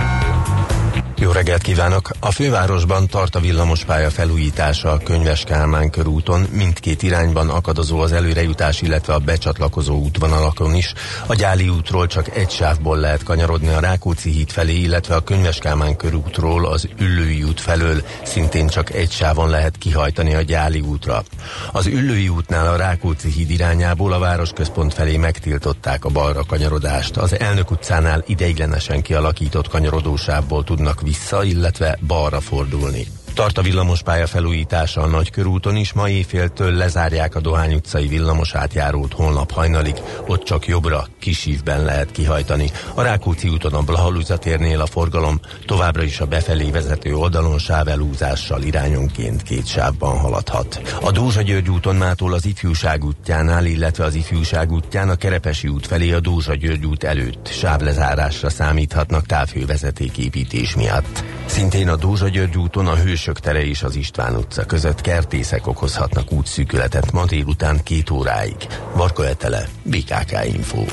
[1.21, 2.09] jó reggelt kívánok!
[2.19, 6.47] A fővárosban tart a villamospálya felújítása a Könyves Kálmán körúton.
[6.51, 10.93] Mindkét irányban akadozó az előrejutás, illetve a becsatlakozó útvonalakon is.
[11.25, 15.57] A Gyáli útról csak egy sávból lehet kanyarodni a Rákóczi híd felé, illetve a Könyves
[15.57, 21.23] Kálmán körútról az Üllői út felől szintén csak egy sávon lehet kihajtani a Gyáli útra.
[21.71, 27.17] Az Üllői útnál a Rákóczi híd irányából a városközpont felé megtiltották a balra kanyarodást.
[27.17, 33.20] Az Elnök utcánál ideiglenesen kialakított kanyarodósávból tudnak vissza, illetve balra fordulni.
[33.33, 39.13] Tart a villamospálya felújítása a Nagykörúton is, ma éjféltől lezárják a Dohány utcai villamos átjárót
[39.13, 39.95] holnap hajnalig,
[40.27, 42.71] ott csak jobbra, kisívben lehet kihajtani.
[42.93, 48.61] A Rákóczi úton a Blahalúza térnél a forgalom továbbra is a befelé vezető oldalon sávelúzással
[48.61, 50.81] irányonként két sávban haladhat.
[51.01, 55.87] A Dózsa György úton mától az Ifjúság útjánál, illetve az Ifjúság útján a Kerepesi út
[55.87, 61.23] felé a Dózsa György út előtt sávlezárásra számíthatnak távhővezetéképítés miatt.
[61.45, 66.31] Szintén a Dózsa György úton a Hősök tere és az István utca között kertészek okozhatnak
[66.31, 68.55] útszűkületet ma délután két óráig.
[68.95, 70.83] Varka Etele, BKK Info.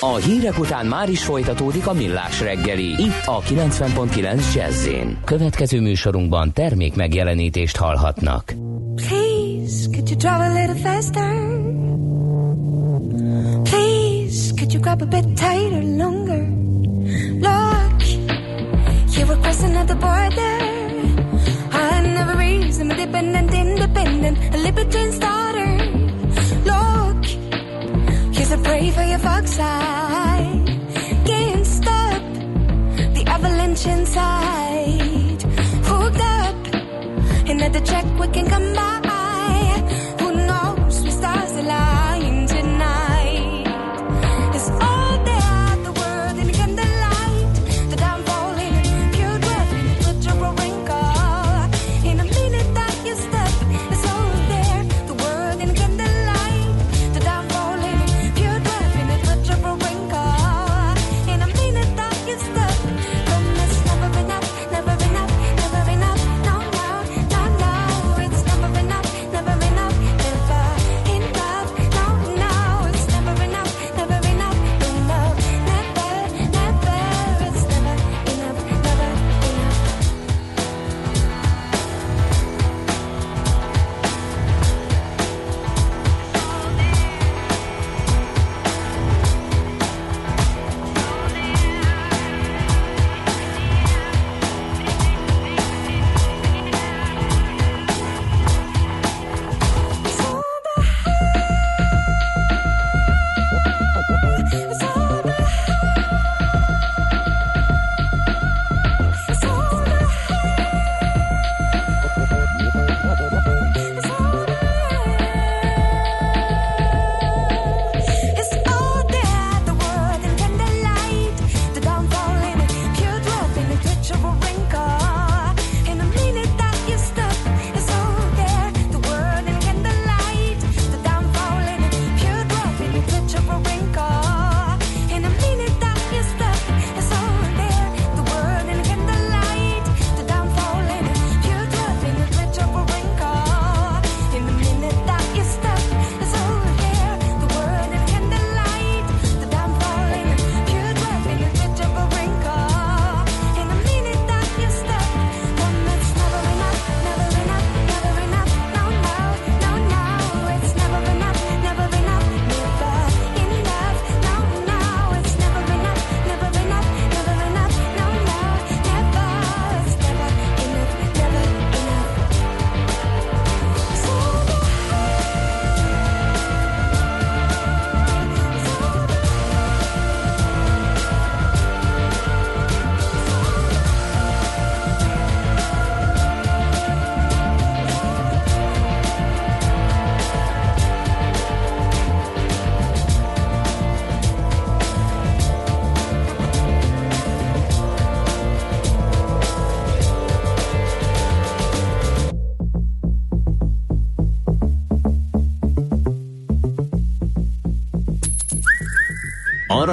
[0.00, 2.84] A hírek után már is folytatódik a millás reggeli.
[2.84, 4.88] Itt a 90.9 jazz
[5.24, 8.54] Következő műsorunkban termék megjelenítést hallhatnak.
[8.94, 11.32] Please, could you drive a little faster?
[13.62, 15.29] Please, could you grab a bit
[37.84, 38.99] check we can come by.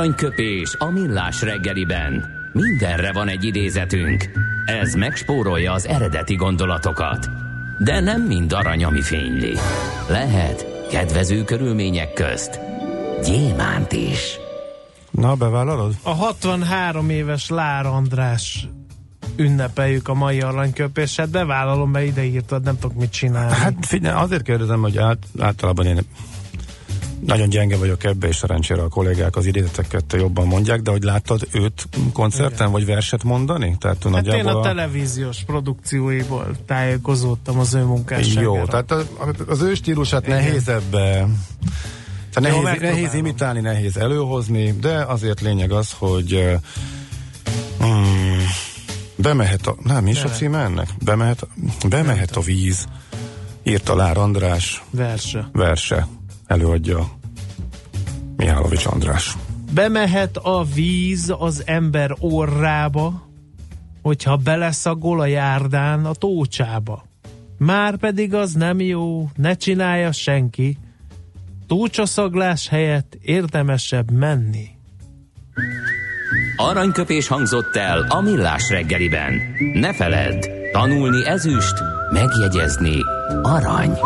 [0.08, 2.26] Aranyköpés a millás reggeliben.
[2.54, 4.30] Mindenre van egy idézetünk.
[4.65, 7.30] Ez megspórolja az eredeti gondolatokat.
[7.84, 9.58] De nem mind arany, ami fényli.
[10.10, 12.60] Lehet kedvező körülmények közt
[13.24, 14.38] gyémánt is.
[15.12, 15.93] Na, bevállalod?
[16.04, 18.67] A 63 éves Lár András
[19.36, 23.54] ünnepeljük a mai aranyköpéset, bevállalom, mert ide írtad, nem tudok mit csinálni.
[23.54, 26.00] Hát figyelj, azért kérdezem, hogy át, általában én
[27.28, 31.48] nagyon gyenge vagyok ebbe, és szerencsére a kollégák az idézeteket jobban mondják, de hogy láttad
[31.52, 32.72] őt koncerten, Igen.
[32.72, 33.76] vagy verset mondani?
[33.80, 38.42] Tehát Hát én nagyjából a televíziós produkcióiból tájékozódtam az ő munkásságára.
[38.42, 39.06] Jó, tehát az,
[39.48, 40.38] az ő stílusát Igen.
[40.38, 41.28] nehéz ebbe
[42.34, 43.00] tehát Jó, nehéz, megpróbálom.
[43.00, 46.44] nehéz imitálni, nehéz előhozni, de azért lényeg az, hogy
[47.84, 48.38] mm,
[49.16, 49.76] Bemehet a...
[49.84, 50.90] Nem, mi is a címe ennek?
[51.04, 51.48] Bemehet,
[51.90, 52.86] bemehet a víz.
[53.63, 55.50] Írta Lár András Verse.
[55.54, 56.08] verse.
[56.48, 57.08] Előadja
[58.38, 59.36] Mihálovics András.
[59.74, 63.28] Bemehet a víz az ember orrába,
[64.02, 67.06] hogyha beleszagol a járdán a tócsába.
[67.58, 70.78] Már pedig az nem jó, ne csinálja senki.
[71.68, 74.66] Tócsaszaglás helyett érdemesebb menni.
[76.56, 79.42] Aranyköpés hangzott el a millás reggeliben.
[79.74, 81.76] Ne feledd, tanulni ezüst,
[82.12, 83.00] megjegyezni
[83.42, 83.98] arany.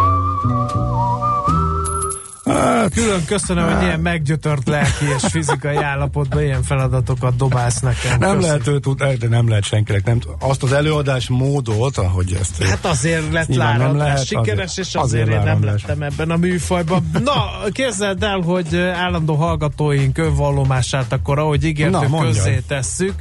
[2.93, 8.19] Külön köszönöm, hogy ilyen meggyötört lelki és fizikai állapotban ilyen feladatokat dobálsz nekem.
[8.19, 8.47] Nem Köszi.
[8.47, 10.05] lehet őt tud, de nem lehet senkinek.
[10.05, 12.63] Nem, azt az előadás módot, ahogy ezt...
[12.63, 16.01] Hát azért lett Nyilván nem Lára lehet, sikeres, azért- és azért, azért én nem lettem
[16.01, 17.09] ebben a műfajban.
[17.23, 17.33] Na,
[17.71, 22.33] képzeld el, hogy állandó hallgatóink önvallomását akkor, ahogy Na, ígértük, mondjad.
[22.35, 23.13] közzé tesszük.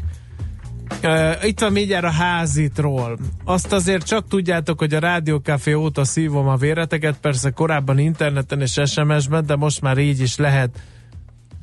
[1.05, 3.19] Uh, itt van mindjárt a házitról.
[3.45, 8.81] Azt azért csak tudjátok, hogy a Rádiókafé óta szívom a véreteket, persze korábban interneten és
[8.85, 10.71] SMS-ben, de most már így is lehet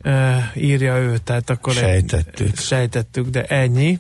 [0.04, 2.56] uh, írja ő, tehát akkor egy- Sejtettük.
[2.58, 4.00] sejtettük, de ennyi.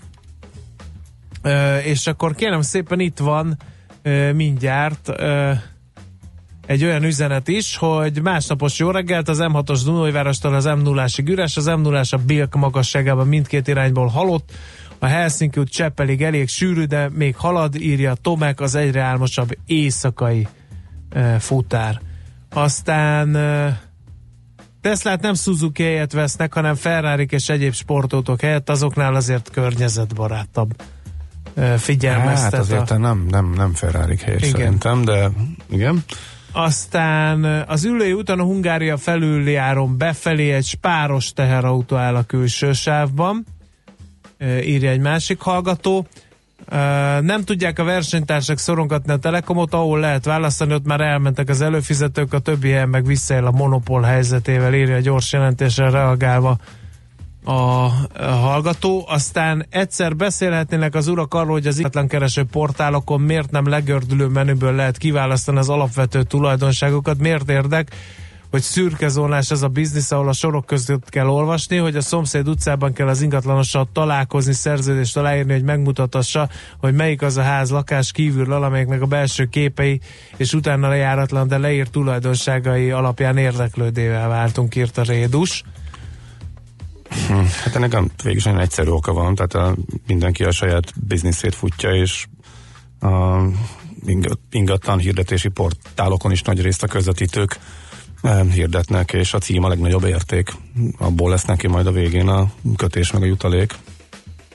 [1.43, 3.57] Uh, és akkor kérem szépen itt van
[4.05, 5.51] uh, mindjárt uh,
[6.65, 11.65] egy olyan üzenet is, hogy másnapos jó reggelt az M6-os Dunajvárostól az M0-ásig üres, az
[11.69, 14.51] M0-ás a Bilk magasságában mindkét irányból halott,
[14.99, 20.47] a Helsinki út Cseppelig elég sűrű, de még halad, írja Tomek, az egyre álmosabb éjszakai
[21.15, 22.01] uh, futár.
[22.49, 23.73] Aztán uh,
[24.81, 30.81] Teslát nem Suzuki helyet vesznek, hanem ferrari és egyéb sportautók helyett, azoknál azért környezetbarátabb
[31.53, 32.51] ö, figyelmeztet.
[32.51, 32.97] Hát azért a...
[32.97, 34.51] nem, nem, nem Ferrari helyes Igen.
[34.51, 35.29] szerintem, de
[35.69, 36.03] igen.
[36.51, 43.45] Aztán az ülői úton a Hungária felüljáron befelé egy spáros teherautó áll a külső sávban,
[44.41, 46.07] írja egy másik hallgató.
[47.21, 52.33] Nem tudják a versenytársak szorongatni a Telekomot, ahol lehet választani, ott már elmentek az előfizetők,
[52.33, 56.57] a többi helyen meg visszaél a monopól helyzetével, írja a gyors jelentésre reagálva
[57.43, 59.05] a, hallgató.
[59.07, 64.75] Aztán egyszer beszélhetnének az urak arról, hogy az ikatlan kereső portálokon miért nem legördülő menüből
[64.75, 67.95] lehet kiválasztani az alapvető tulajdonságokat, miért érdek,
[68.51, 72.47] hogy szürke zónás ez a biznisz, ahol a sorok között kell olvasni, hogy a szomszéd
[72.47, 78.11] utcában kell az ingatlanossal találkozni, szerződést aláírni, hogy megmutatassa, hogy melyik az a ház, lakás
[78.11, 80.01] kívül, amelyiknek a belső képei,
[80.37, 85.63] és utána lejáratlan, de leírt tulajdonságai alapján érdeklődével váltunk, írt a Rédus.
[87.63, 87.91] Hát ennek
[88.23, 89.75] végül is nagyon egyszerű oka van, tehát a,
[90.07, 92.25] mindenki a saját bizniszét futja, és
[92.99, 93.41] a
[94.05, 97.59] ingat- ingatlan hirdetési portálokon is nagy részt a közvetítők
[98.51, 100.51] hirdetnek, és a cím a legnagyobb érték.
[100.97, 103.73] Abból lesz neki majd a végén a kötés meg a jutalék.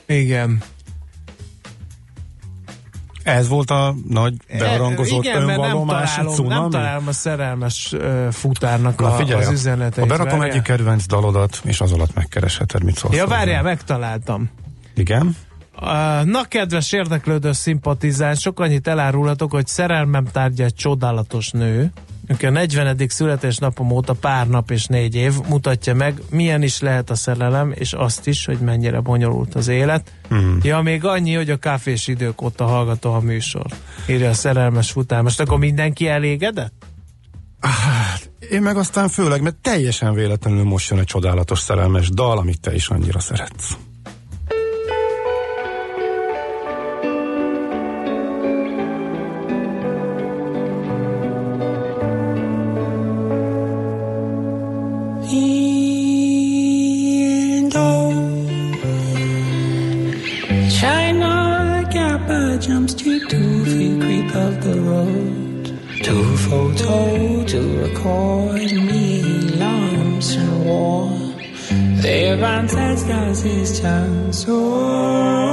[0.07, 0.62] Igen.
[3.22, 8.29] Ez volt a nagy beharangozott E, Igen, mert nem találom, nem találom a szerelmes uh,
[8.29, 9.94] futárnak Na a, figyelj, az üzeneteit.
[10.09, 10.57] ha berakom Várjál.
[10.57, 13.16] egyik kedvenc dalodat, és az alatt megkeresheted, mit szólsz.
[13.16, 14.51] Ja, várjál, megtaláltam.
[14.94, 15.37] Igen?
[16.25, 21.92] Na, kedves érdeklődő szimpatizánsok, annyit elárulhatok, hogy szerelmem tárgya egy csodálatos nő,
[22.28, 22.96] aki a 40.
[23.08, 27.92] születésnapom óta pár nap és négy év mutatja meg, milyen is lehet a szerelem, és
[27.92, 30.12] azt is, hogy mennyire bonyolult az élet.
[30.28, 30.58] Hmm.
[30.62, 33.66] Ja, még annyi, hogy a káfés idők óta hallgatom a műsor.
[34.08, 35.22] Írja a szerelmes futár.
[35.22, 36.87] Most akkor mindenki elégedett?
[38.50, 42.74] Én meg aztán főleg, mert teljesen véletlenül most jön egy csodálatos szerelmes dal, amit te
[42.74, 43.76] is annyira szeretsz.
[66.76, 71.11] Told to record me alarms and war.
[72.02, 74.46] They advance as does his chance.
[74.48, 75.52] Oh.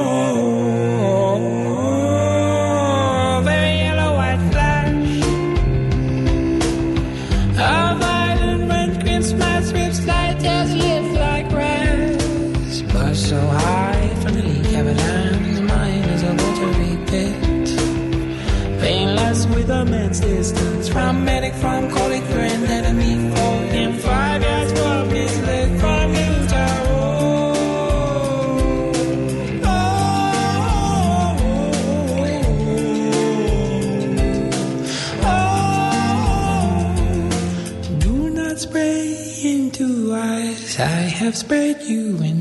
[41.30, 42.39] have spread you in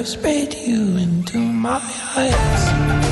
[0.00, 1.78] have sprayed you into my
[2.16, 3.09] eyes.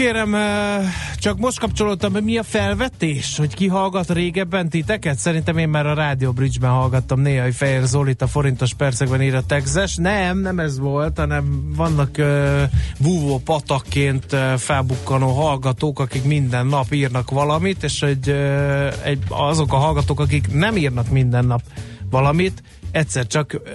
[0.00, 0.36] Kérem,
[1.16, 5.18] csak most kapcsolódtam be, mi a felvetés, hogy ki hallgat régebben titeket?
[5.18, 9.34] Szerintem én már a Radio Bridge-ben hallgattam néha, hogy Fehér Zolit a forintos percekben ír
[9.34, 9.96] a Texas.
[9.96, 12.62] Nem, nem ez volt, hanem vannak uh,
[12.98, 19.72] búvó patakként uh, felbukkanó hallgatók, akik minden nap írnak valamit, és egy, uh, egy, azok
[19.72, 21.62] a hallgatók, akik nem írnak minden nap
[22.10, 23.72] valamit, egyszer csak uh,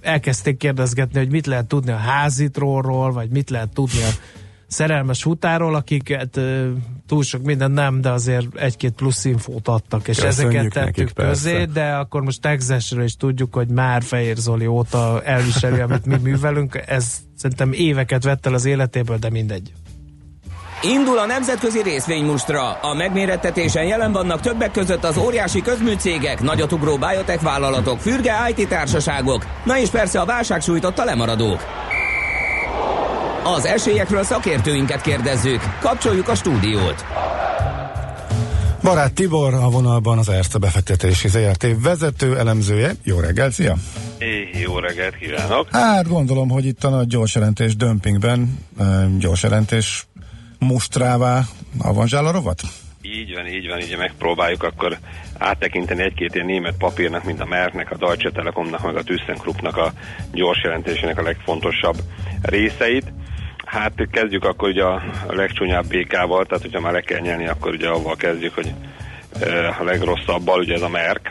[0.00, 4.42] elkezdték kérdezgetni, hogy mit lehet tudni a házitróról, vagy mit lehet tudni a
[4.74, 6.70] szerelmes futáról, akiket ö,
[7.06, 11.12] túl sok minden nem, de azért egy-két plusz infót adtak, és Köszönjük ezeket tettük nekik,
[11.14, 11.50] persze.
[11.50, 16.16] közé, de akkor most Texasről is tudjuk, hogy már Fehér Zoli óta elviseli, amit mi
[16.22, 16.82] művelünk.
[16.86, 19.72] Ez szerintem éveket vett el az életéből, de mindegy.
[20.82, 22.72] Indul a nemzetközi részvénymustra.
[22.72, 29.46] A megmérettetésen jelen vannak többek között az óriási közműcégek, nagyotugró biotech vállalatok, fürge IT társaságok,
[29.64, 31.60] na és persze a válság sújtotta lemaradók.
[33.44, 35.60] Az esélyekről szakértőinket kérdezzük.
[35.80, 37.04] Kapcsoljuk a stúdiót.
[38.82, 42.90] Barát Tibor a vonalban az Erste befektetési ZRT vezető elemzője.
[43.02, 43.74] Jó reggel, szia!
[44.18, 45.68] É, jó reggelt kívánok!
[45.70, 48.58] Hát gondolom, hogy itt a nagy gyors jelentés dömpingben
[49.18, 50.06] gyors jelentés
[50.58, 51.42] mustrává
[51.78, 52.60] avanzsál a rovat?
[53.02, 54.98] Így van, így van, így megpróbáljuk akkor
[55.38, 59.92] áttekinteni egy-két ilyen német papírnak, mint a Mercknek, a Deutsche Telekomnak, meg a ThyssenKruppnak a
[60.32, 61.96] gyors jelentésének a legfontosabb
[62.42, 63.12] részeit.
[63.64, 67.88] Hát kezdjük akkor ugye a legcsúnyább békával, tehát hogyha már le kell nyelni, akkor ugye
[67.88, 68.72] avval kezdjük, hogy
[69.80, 71.30] a legrosszabbal, ugye ez a Merck,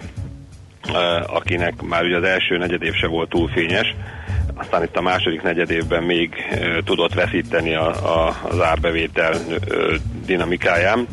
[0.94, 3.96] eh, akinek már ugye az első negyedév se volt túl fényes,
[4.56, 6.36] aztán itt a második negyedévben még
[6.86, 9.34] tudott veszíteni a, a, az árbevétel
[10.26, 11.08] dinamikáján,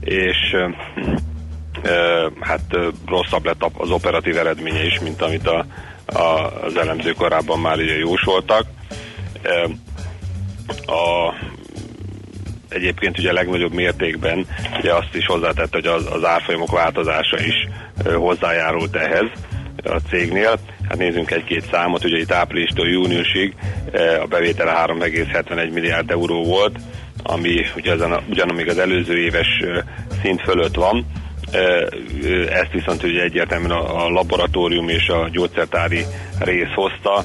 [0.00, 0.56] és
[2.40, 5.66] hát rosszabb lett az operatív eredménye is, mint amit a,
[6.06, 8.66] a, az elemző korábban már ugye jósoltak.
[10.86, 11.34] A,
[12.68, 14.46] egyébként ugye legnagyobb mértékben
[14.78, 17.68] ugye azt is hozzátette, hogy az, az árfolyamok változása is
[18.14, 19.30] hozzájárult ehhez
[19.84, 20.58] a cégnél.
[20.88, 23.54] Hát nézzünk egy-két számot, ugye itt áprilistól júniusig
[24.22, 26.78] a bevétele 3,71 milliárd euró volt,
[27.22, 29.48] ami a, ugyanamíg az előző éves
[30.22, 31.06] szint fölött van.
[32.50, 36.04] Ezt viszont ugye egyértelműen a, a laboratórium és a gyógyszertári
[36.38, 37.24] rész hozta,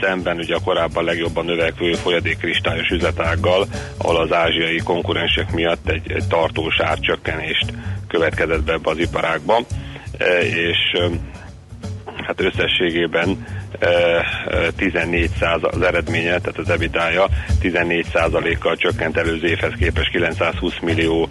[0.00, 6.26] szemben ugye a korábban legjobban növekvő folyadékkristályos üzletággal, ahol az ázsiai konkurensek miatt egy, egy
[6.28, 7.72] tartós árcsökkenést
[8.08, 9.60] következett be ebbe az iparágba,
[10.42, 10.78] és
[12.26, 13.46] hát összességében
[14.76, 17.28] 14 az eredménye, tehát az ebitája
[17.60, 18.06] 14
[18.58, 21.28] kal csökkent előző évhez képest 920 millió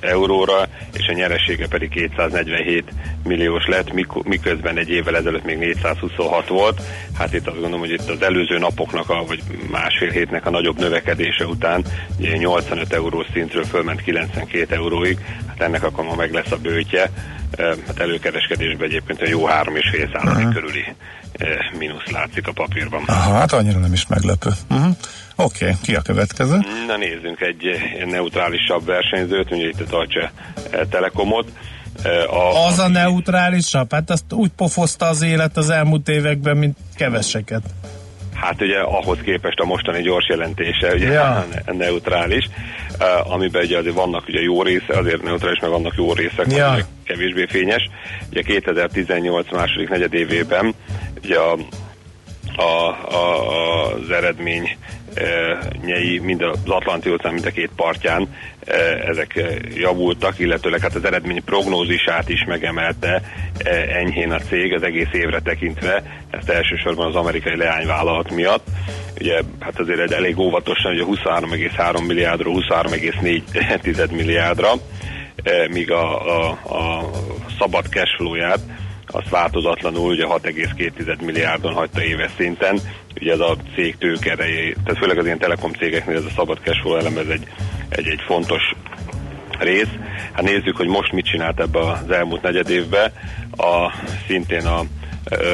[0.00, 2.84] euróra, és a nyeresége pedig 247
[3.24, 6.80] milliós lett, mik- miközben egy évvel ezelőtt még 426 volt.
[7.18, 10.78] Hát itt azt gondolom, hogy itt az előző napoknak, a, vagy másfél hétnek a nagyobb
[10.78, 11.84] növekedése után
[12.18, 17.10] ugye 85 eurós szintről fölment 92 euróig, hát ennek akkor ma meg lesz a bőtje.
[17.58, 20.94] Hát előkereskedésben egyébként a jó 3,5 százalék körüli eh,
[21.78, 23.02] mínusz látszik a papírban.
[23.06, 24.50] Aha, hát annyira nem is meglepő.
[24.70, 24.96] Uh-huh.
[25.36, 26.58] Oké, okay, ki a következő?
[26.86, 27.64] Na nézzünk egy
[28.10, 30.32] neutrálisabb versenyzőt, ugye itt a Deutsche
[30.90, 31.48] Telekomot.
[32.30, 33.92] A, Az a neutrálisabb?
[33.92, 37.62] Hát azt úgy pofozta az élet az elmúlt években, mint keveseket.
[38.34, 41.46] Hát ugye ahhoz képest a mostani gyors jelentése ugye Ja.
[41.66, 42.48] ne- neutrális,
[43.24, 46.76] amiben ugye azért vannak ugye jó része, azért neutrális, meg vannak jó részek, ja.
[47.04, 47.90] kevésbé fényes.
[48.30, 50.74] Ugye 2018 második negyedévében
[51.24, 51.58] ugye a,
[52.56, 54.76] a, a, az eredmény
[55.14, 58.28] eh, nyei mind az Atlanti óceán, mind a két partján
[58.64, 59.42] eh, ezek
[59.74, 63.22] javultak, illetőleg hát az eredmény prognózisát is megemelte
[63.58, 68.66] eh, enyhén a cég az egész évre tekintve, ezt elsősorban az amerikai leányvállalat miatt.
[69.20, 74.72] Ugye hát azért egy elég óvatosan, ugye 23,3 milliárdról 23,4 milliárdra,
[75.70, 77.10] míg a, a, a
[77.58, 78.60] szabad cashflow-ját
[79.12, 82.78] azt változatlanul ugye 6,2 milliárdon hagyta éves szinten.
[83.20, 86.96] Ugye ez a cég tőkerejé, tehát főleg az ilyen telekom cégeknél ez a szabad cashflow
[86.96, 87.46] elem, ez egy,
[87.88, 88.62] egy, egy fontos
[89.58, 89.92] rész.
[90.32, 93.12] Hát nézzük, hogy most mit csinált ebbe az elmúlt negyed évben.
[93.56, 93.92] A,
[94.26, 94.82] szintén a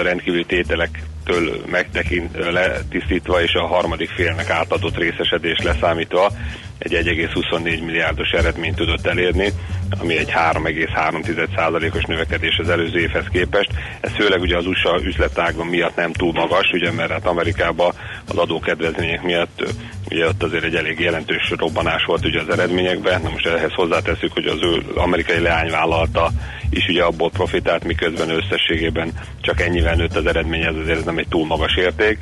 [0.03, 6.33] rendkívüli tételektől megtekint, letisztítva és a harmadik félnek átadott részesedés leszámítva
[6.79, 9.53] egy 1,24 milliárdos eredményt tudott elérni,
[9.99, 13.71] ami egy 3,3%-os növekedés az előző évhez képest.
[14.01, 17.95] Ez főleg ugye az USA üzletágon miatt nem túl magas, ugye mert hát Amerikában
[18.29, 19.63] az adókedvezmények miatt
[20.11, 23.21] ugye ott azért egy elég jelentős robbanás volt ugye az eredményekben.
[23.23, 26.31] Na most ehhez hozzáteszük, hogy az ő amerikai leányvállalata
[26.71, 31.29] is ugye abból profitált, miközben összességében csak ennyivel nőtt az eredmény, ez azért nem egy
[31.29, 32.19] túl magas érték.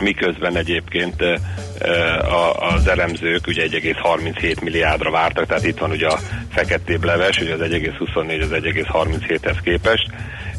[0.00, 1.34] Miközben egyébként eh,
[1.78, 6.18] eh, az elemzők ugye 1,37 milliárdra vártak, tehát itt van ugye a
[6.50, 10.10] feketébb leves, ugye az 1,24 az 1,37-hez képest,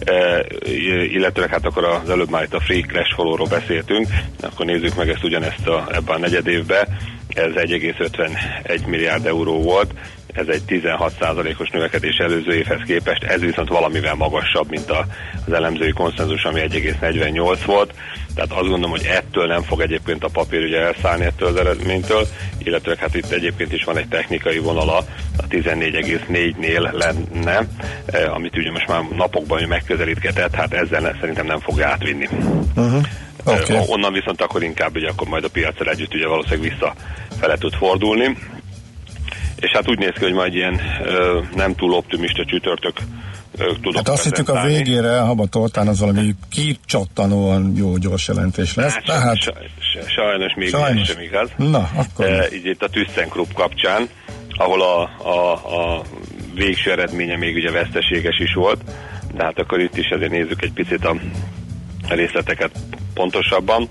[0.06, 0.40] Eh,
[1.12, 4.08] illetőleg hát akkor az előbb már itt a free cash flow-ról beszéltünk,
[4.42, 6.88] akkor nézzük meg ezt ugyanezt a, ebben a negyed évben,
[7.34, 9.94] ez 1,51 milliárd euró volt,
[10.34, 15.06] ez egy 16%-os növekedés előző évhez képest, ez viszont valamivel magasabb, mint a,
[15.46, 17.94] az elemzői konszenzus, ami 1,48 volt.
[18.36, 22.28] Tehát azt gondolom, hogy ettől nem fog egyébként a papír ugye elszállni ettől az eredménytől,
[22.58, 24.98] illetve hát itt egyébként is van egy technikai vonala,
[25.38, 27.68] a 14,4-nél lenne,
[28.06, 32.28] eh, amit ugye most már napokban megközelítgetett, hát ezzel szerintem nem fog átvinni.
[32.76, 33.04] Uh-huh.
[33.46, 33.74] Oké.
[33.74, 33.86] Okay.
[33.88, 36.94] Onnan viszont akkor inkább ugye akkor majd a piacsal együtt ugye valószínűleg vissza
[37.44, 38.38] fele tud fordulni.
[39.56, 42.98] És hát úgy néz ki, hogy majd ilyen ö, nem túl optimista csütörtök
[43.58, 48.94] tudok Hát azt hittük a végére, Haba Tortán az valami kicsattanóan jó gyors jelentés lesz.
[48.94, 49.54] Hát, Tehát saj-
[49.94, 51.08] saj- sajnos még Sajnos.
[51.08, 51.50] sem igaz.
[51.58, 54.10] Na, akkor E, így itt a ThyssenKrupp kapcsán,
[54.50, 56.02] ahol a, a, a
[56.56, 58.82] végső eredménye még ugye veszteséges is volt,
[59.36, 61.16] de hát akkor itt is azért nézzük egy picit a
[62.08, 62.72] részleteket
[63.14, 63.88] pontosabban.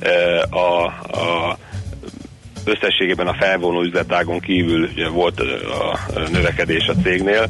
[0.00, 1.58] E, a, a
[2.64, 5.98] összességében a felvonó üzletágon kívül volt a
[6.30, 7.48] növekedés a cégnél,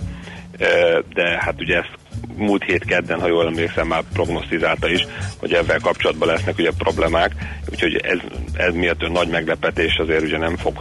[1.14, 1.90] de hát ugye ezt
[2.36, 5.06] múlt hét kedden, ha jól emlékszem, már prognosztizálta is,
[5.38, 7.32] hogy ebben kapcsolatban lesznek ugye problémák,
[7.70, 8.18] úgyhogy ez,
[8.52, 10.80] ez miatt nagy meglepetés azért ugye nem fog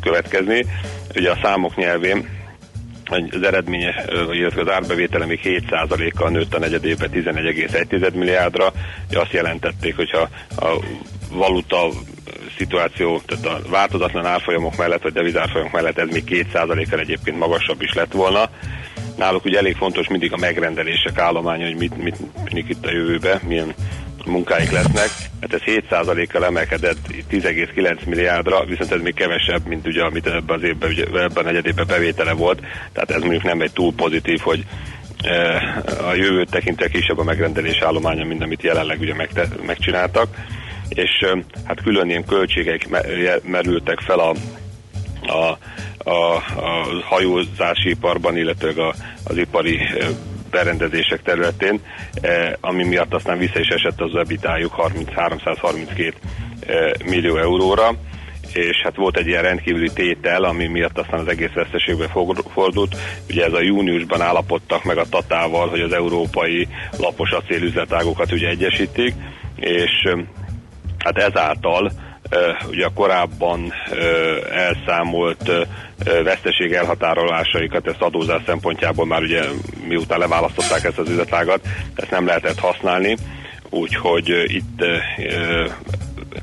[0.00, 0.66] következni.
[1.16, 2.28] Ugye a számok nyelvén
[3.30, 8.72] az eredménye, illetve az árbevétele még 7%-kal nőtt a negyedévben 11,1 milliárdra.
[9.08, 10.84] Ugye Azt jelentették, hogyha a
[11.30, 11.88] valuta
[12.56, 17.92] szituáció, tehát a változatlan árfolyamok mellett, vagy devizárfolyamok mellett ez még 2%-kal egyébként magasabb is
[17.92, 18.50] lett volna.
[19.16, 23.40] Náluk ugye elég fontos mindig a megrendelések állománya, hogy mit, mit tűnik itt a jövőbe,
[23.46, 23.74] milyen
[24.26, 25.08] munkáik lesznek.
[25.40, 26.98] Hát ez 7%-kal emelkedett
[27.30, 31.42] 10,9 milliárdra, viszont ez még kevesebb, mint ugye amit ebben az évben, ugye, ebben a
[31.42, 32.60] negyedében bevétele volt.
[32.92, 34.64] Tehát ez mondjuk nem egy túl pozitív, hogy
[35.22, 40.28] eh, a jövőt tekintve kisebb a megrendelés állománya, mint amit jelenleg ugye megte, megcsináltak.
[40.94, 41.24] És
[41.64, 42.88] hát külön ilyen költségek
[43.42, 44.32] merültek fel a
[45.26, 45.58] a,
[46.10, 49.78] a, a hajózási iparban, illetve a, az ipari
[50.50, 51.80] berendezések területén,
[52.20, 56.12] eh, ami miatt aztán vissza is esett az ebitájuk 30, 332
[56.66, 57.90] eh, millió euróra,
[58.52, 62.96] és hát volt egy ilyen rendkívüli tétel, ami miatt aztán az egész veszteségbe for- fordult.
[63.30, 66.68] Ugye ez a júniusban állapodtak meg a Tatával, hogy az európai
[66.98, 69.14] lapos acélüzletágokat ugye egyesítik,
[69.56, 70.08] és
[71.04, 71.92] eh, hát ezáltal
[72.68, 73.72] ugye a korábban
[74.52, 75.50] elszámolt
[76.24, 79.42] veszteség elhatárolásaikat, ezt adózás szempontjából már ugye
[79.88, 81.60] miután leválasztották ezt az üzletágat,
[81.94, 83.16] ezt nem lehetett használni,
[83.70, 84.84] úgyhogy itt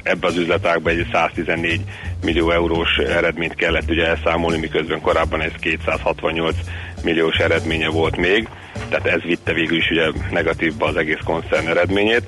[0.04, 1.82] ebbe az üzletágban egy 114
[2.24, 6.56] millió eurós eredményt kellett ugye elszámolni, miközben korábban ez 268
[7.04, 8.48] milliós eredménye volt még,
[8.90, 12.24] tehát ez vitte végül is ugye negatívba az egész koncern eredményét,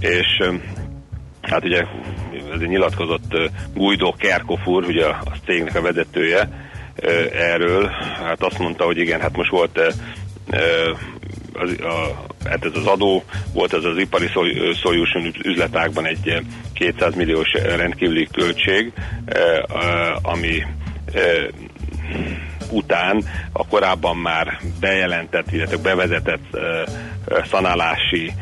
[0.00, 0.42] és
[1.48, 1.84] hát ugye
[2.54, 3.36] ez nyilatkozott
[3.74, 6.48] Guido Kerkofur, ugye a cégnek a vezetője
[7.32, 7.86] erről,
[8.24, 9.80] hát azt mondta, hogy igen, hát most volt
[11.52, 14.26] az, a, hát ez az adó, volt ez az ipari
[14.74, 16.42] solution üzletákban egy
[16.74, 18.92] 200 milliós rendkívüli költség,
[20.22, 20.62] ami
[22.70, 26.58] után a korábban már bejelentett, illetve bevezetett
[27.50, 28.32] szanálási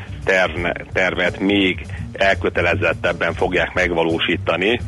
[0.93, 4.81] tervet még elkötelezettebben fogják megvalósítani.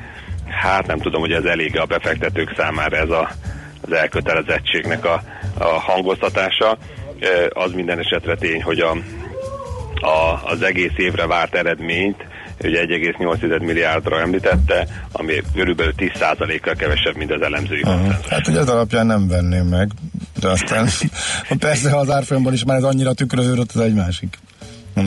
[0.46, 3.30] Hát nem tudom, hogy ez elég a befektetők számára ez a,
[3.80, 5.22] az elkötelezettségnek a,
[5.58, 6.78] a hangoztatása.
[7.48, 8.90] Az minden esetre tény, hogy a,
[10.06, 12.26] a, az egész évre várt eredményt
[12.64, 18.14] ugye 1,8 milliárdra említette, ami körülbelül 10%-kal kevesebb, mint az elemzői uh-huh.
[18.28, 19.90] Hát ugye ez alapján nem venném meg,
[20.40, 20.88] de aztán
[21.58, 24.38] persze, az árfolyamban is már ez annyira tükröződött, az egy másik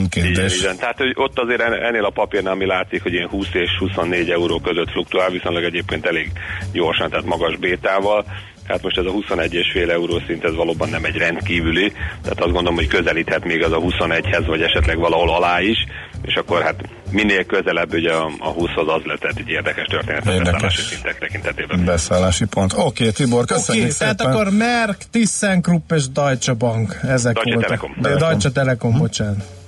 [0.08, 0.36] kérdés.
[0.36, 0.76] Igen, igen.
[0.76, 4.60] Tehát hogy ott azért ennél a papírnál mi látszik, hogy ilyen 20 és 24 euró
[4.60, 6.32] között fluktuál, viszonylag egyébként elég
[6.72, 8.24] gyorsan, tehát magas bétával.
[8.68, 12.74] Hát most ez a 21,5 euró szint, ez valóban nem egy rendkívüli, tehát azt gondolom,
[12.74, 15.86] hogy közelíthet még az a 21-hez, vagy esetleg valahol alá is,
[16.22, 16.80] és akkor hát
[17.10, 20.48] minél közelebb ugye a, a 20-hoz az lett egy érdekes történet érdekes.
[20.48, 21.84] a beszállási szintek tekintetében.
[21.84, 22.72] Beszállási pont.
[22.72, 24.16] Oké, okay, Tibor, köszönjük okay, szépen.
[24.16, 27.78] tehát akkor Merck, ThyssenKrupp és Deutsche Bank, ezek Deutsche voltak.
[27.78, 27.96] Telekom.
[28.00, 28.98] De Deutsche Telekom, hm.
[28.98, 29.61] bocsánat.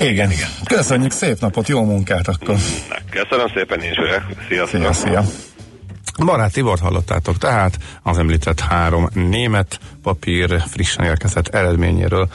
[0.00, 0.48] Igen, igen.
[0.64, 2.56] Köszönjük, szép napot, jó munkát akkor.
[3.10, 3.98] Köszönöm szépen, én is.
[4.48, 4.80] Sziasztok.
[4.80, 5.24] Szia, szia.
[6.24, 12.28] Barát Tibort hallottátok tehát az említett három német papír frissen érkezett eredményéről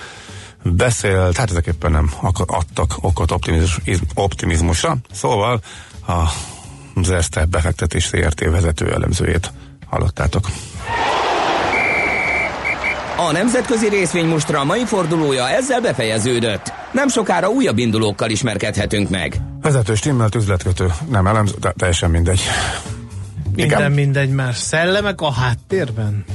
[0.64, 2.12] beszélt, hát ezek éppen nem
[2.45, 3.78] adtak okot optimizmus,
[4.14, 5.62] optimizmusra, szóval
[6.07, 6.24] a
[7.01, 9.51] Zerste befektetés CRT vezető elemzőjét
[9.89, 10.49] hallottátok.
[13.28, 16.74] A nemzetközi részvénymustra mai fordulója ezzel befejeződött.
[16.91, 19.36] Nem sokára újabb indulókkal ismerkedhetünk meg.
[19.61, 22.41] Vezető stimmelt üzletkötő, nem elemző, de teljesen mindegy.
[23.55, 23.91] Minden Igen.
[23.91, 24.57] mindegy más.
[24.57, 26.26] Szellemek a háttérben?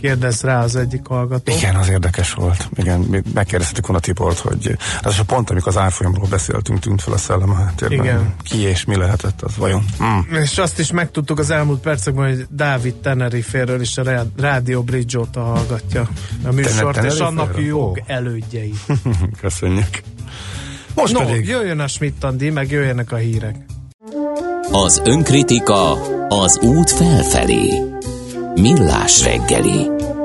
[0.00, 1.52] Kérdez rá az egyik hallgató.
[1.52, 2.68] Igen, az érdekes volt.
[2.74, 7.18] Igen, megkérdeztük volna Tibort, hogy az a pont, amikor az árfolyamról beszéltünk, tűnt fel a
[7.18, 8.04] szellem a háttérben.
[8.04, 8.34] Igen.
[8.42, 9.84] Ki és mi lehetett az vajon?
[10.02, 10.34] Mm.
[10.34, 15.40] És azt is megtudtuk az elmúlt percekben, hogy Dávid Tenerife-ről is a Radio Bridge óta
[15.40, 16.08] hallgatja
[16.44, 17.96] a műsort, Tener- és annak jog oh.
[18.06, 18.74] elődjei.
[19.40, 20.02] Köszönjük.
[20.94, 21.48] Most no, pedig...
[21.48, 23.56] jöjjön a Schmidt meg jöjjenek a hírek.
[24.72, 25.92] Az önkritika
[26.28, 27.95] az út felfelé.
[28.56, 30.15] Millás reggeli.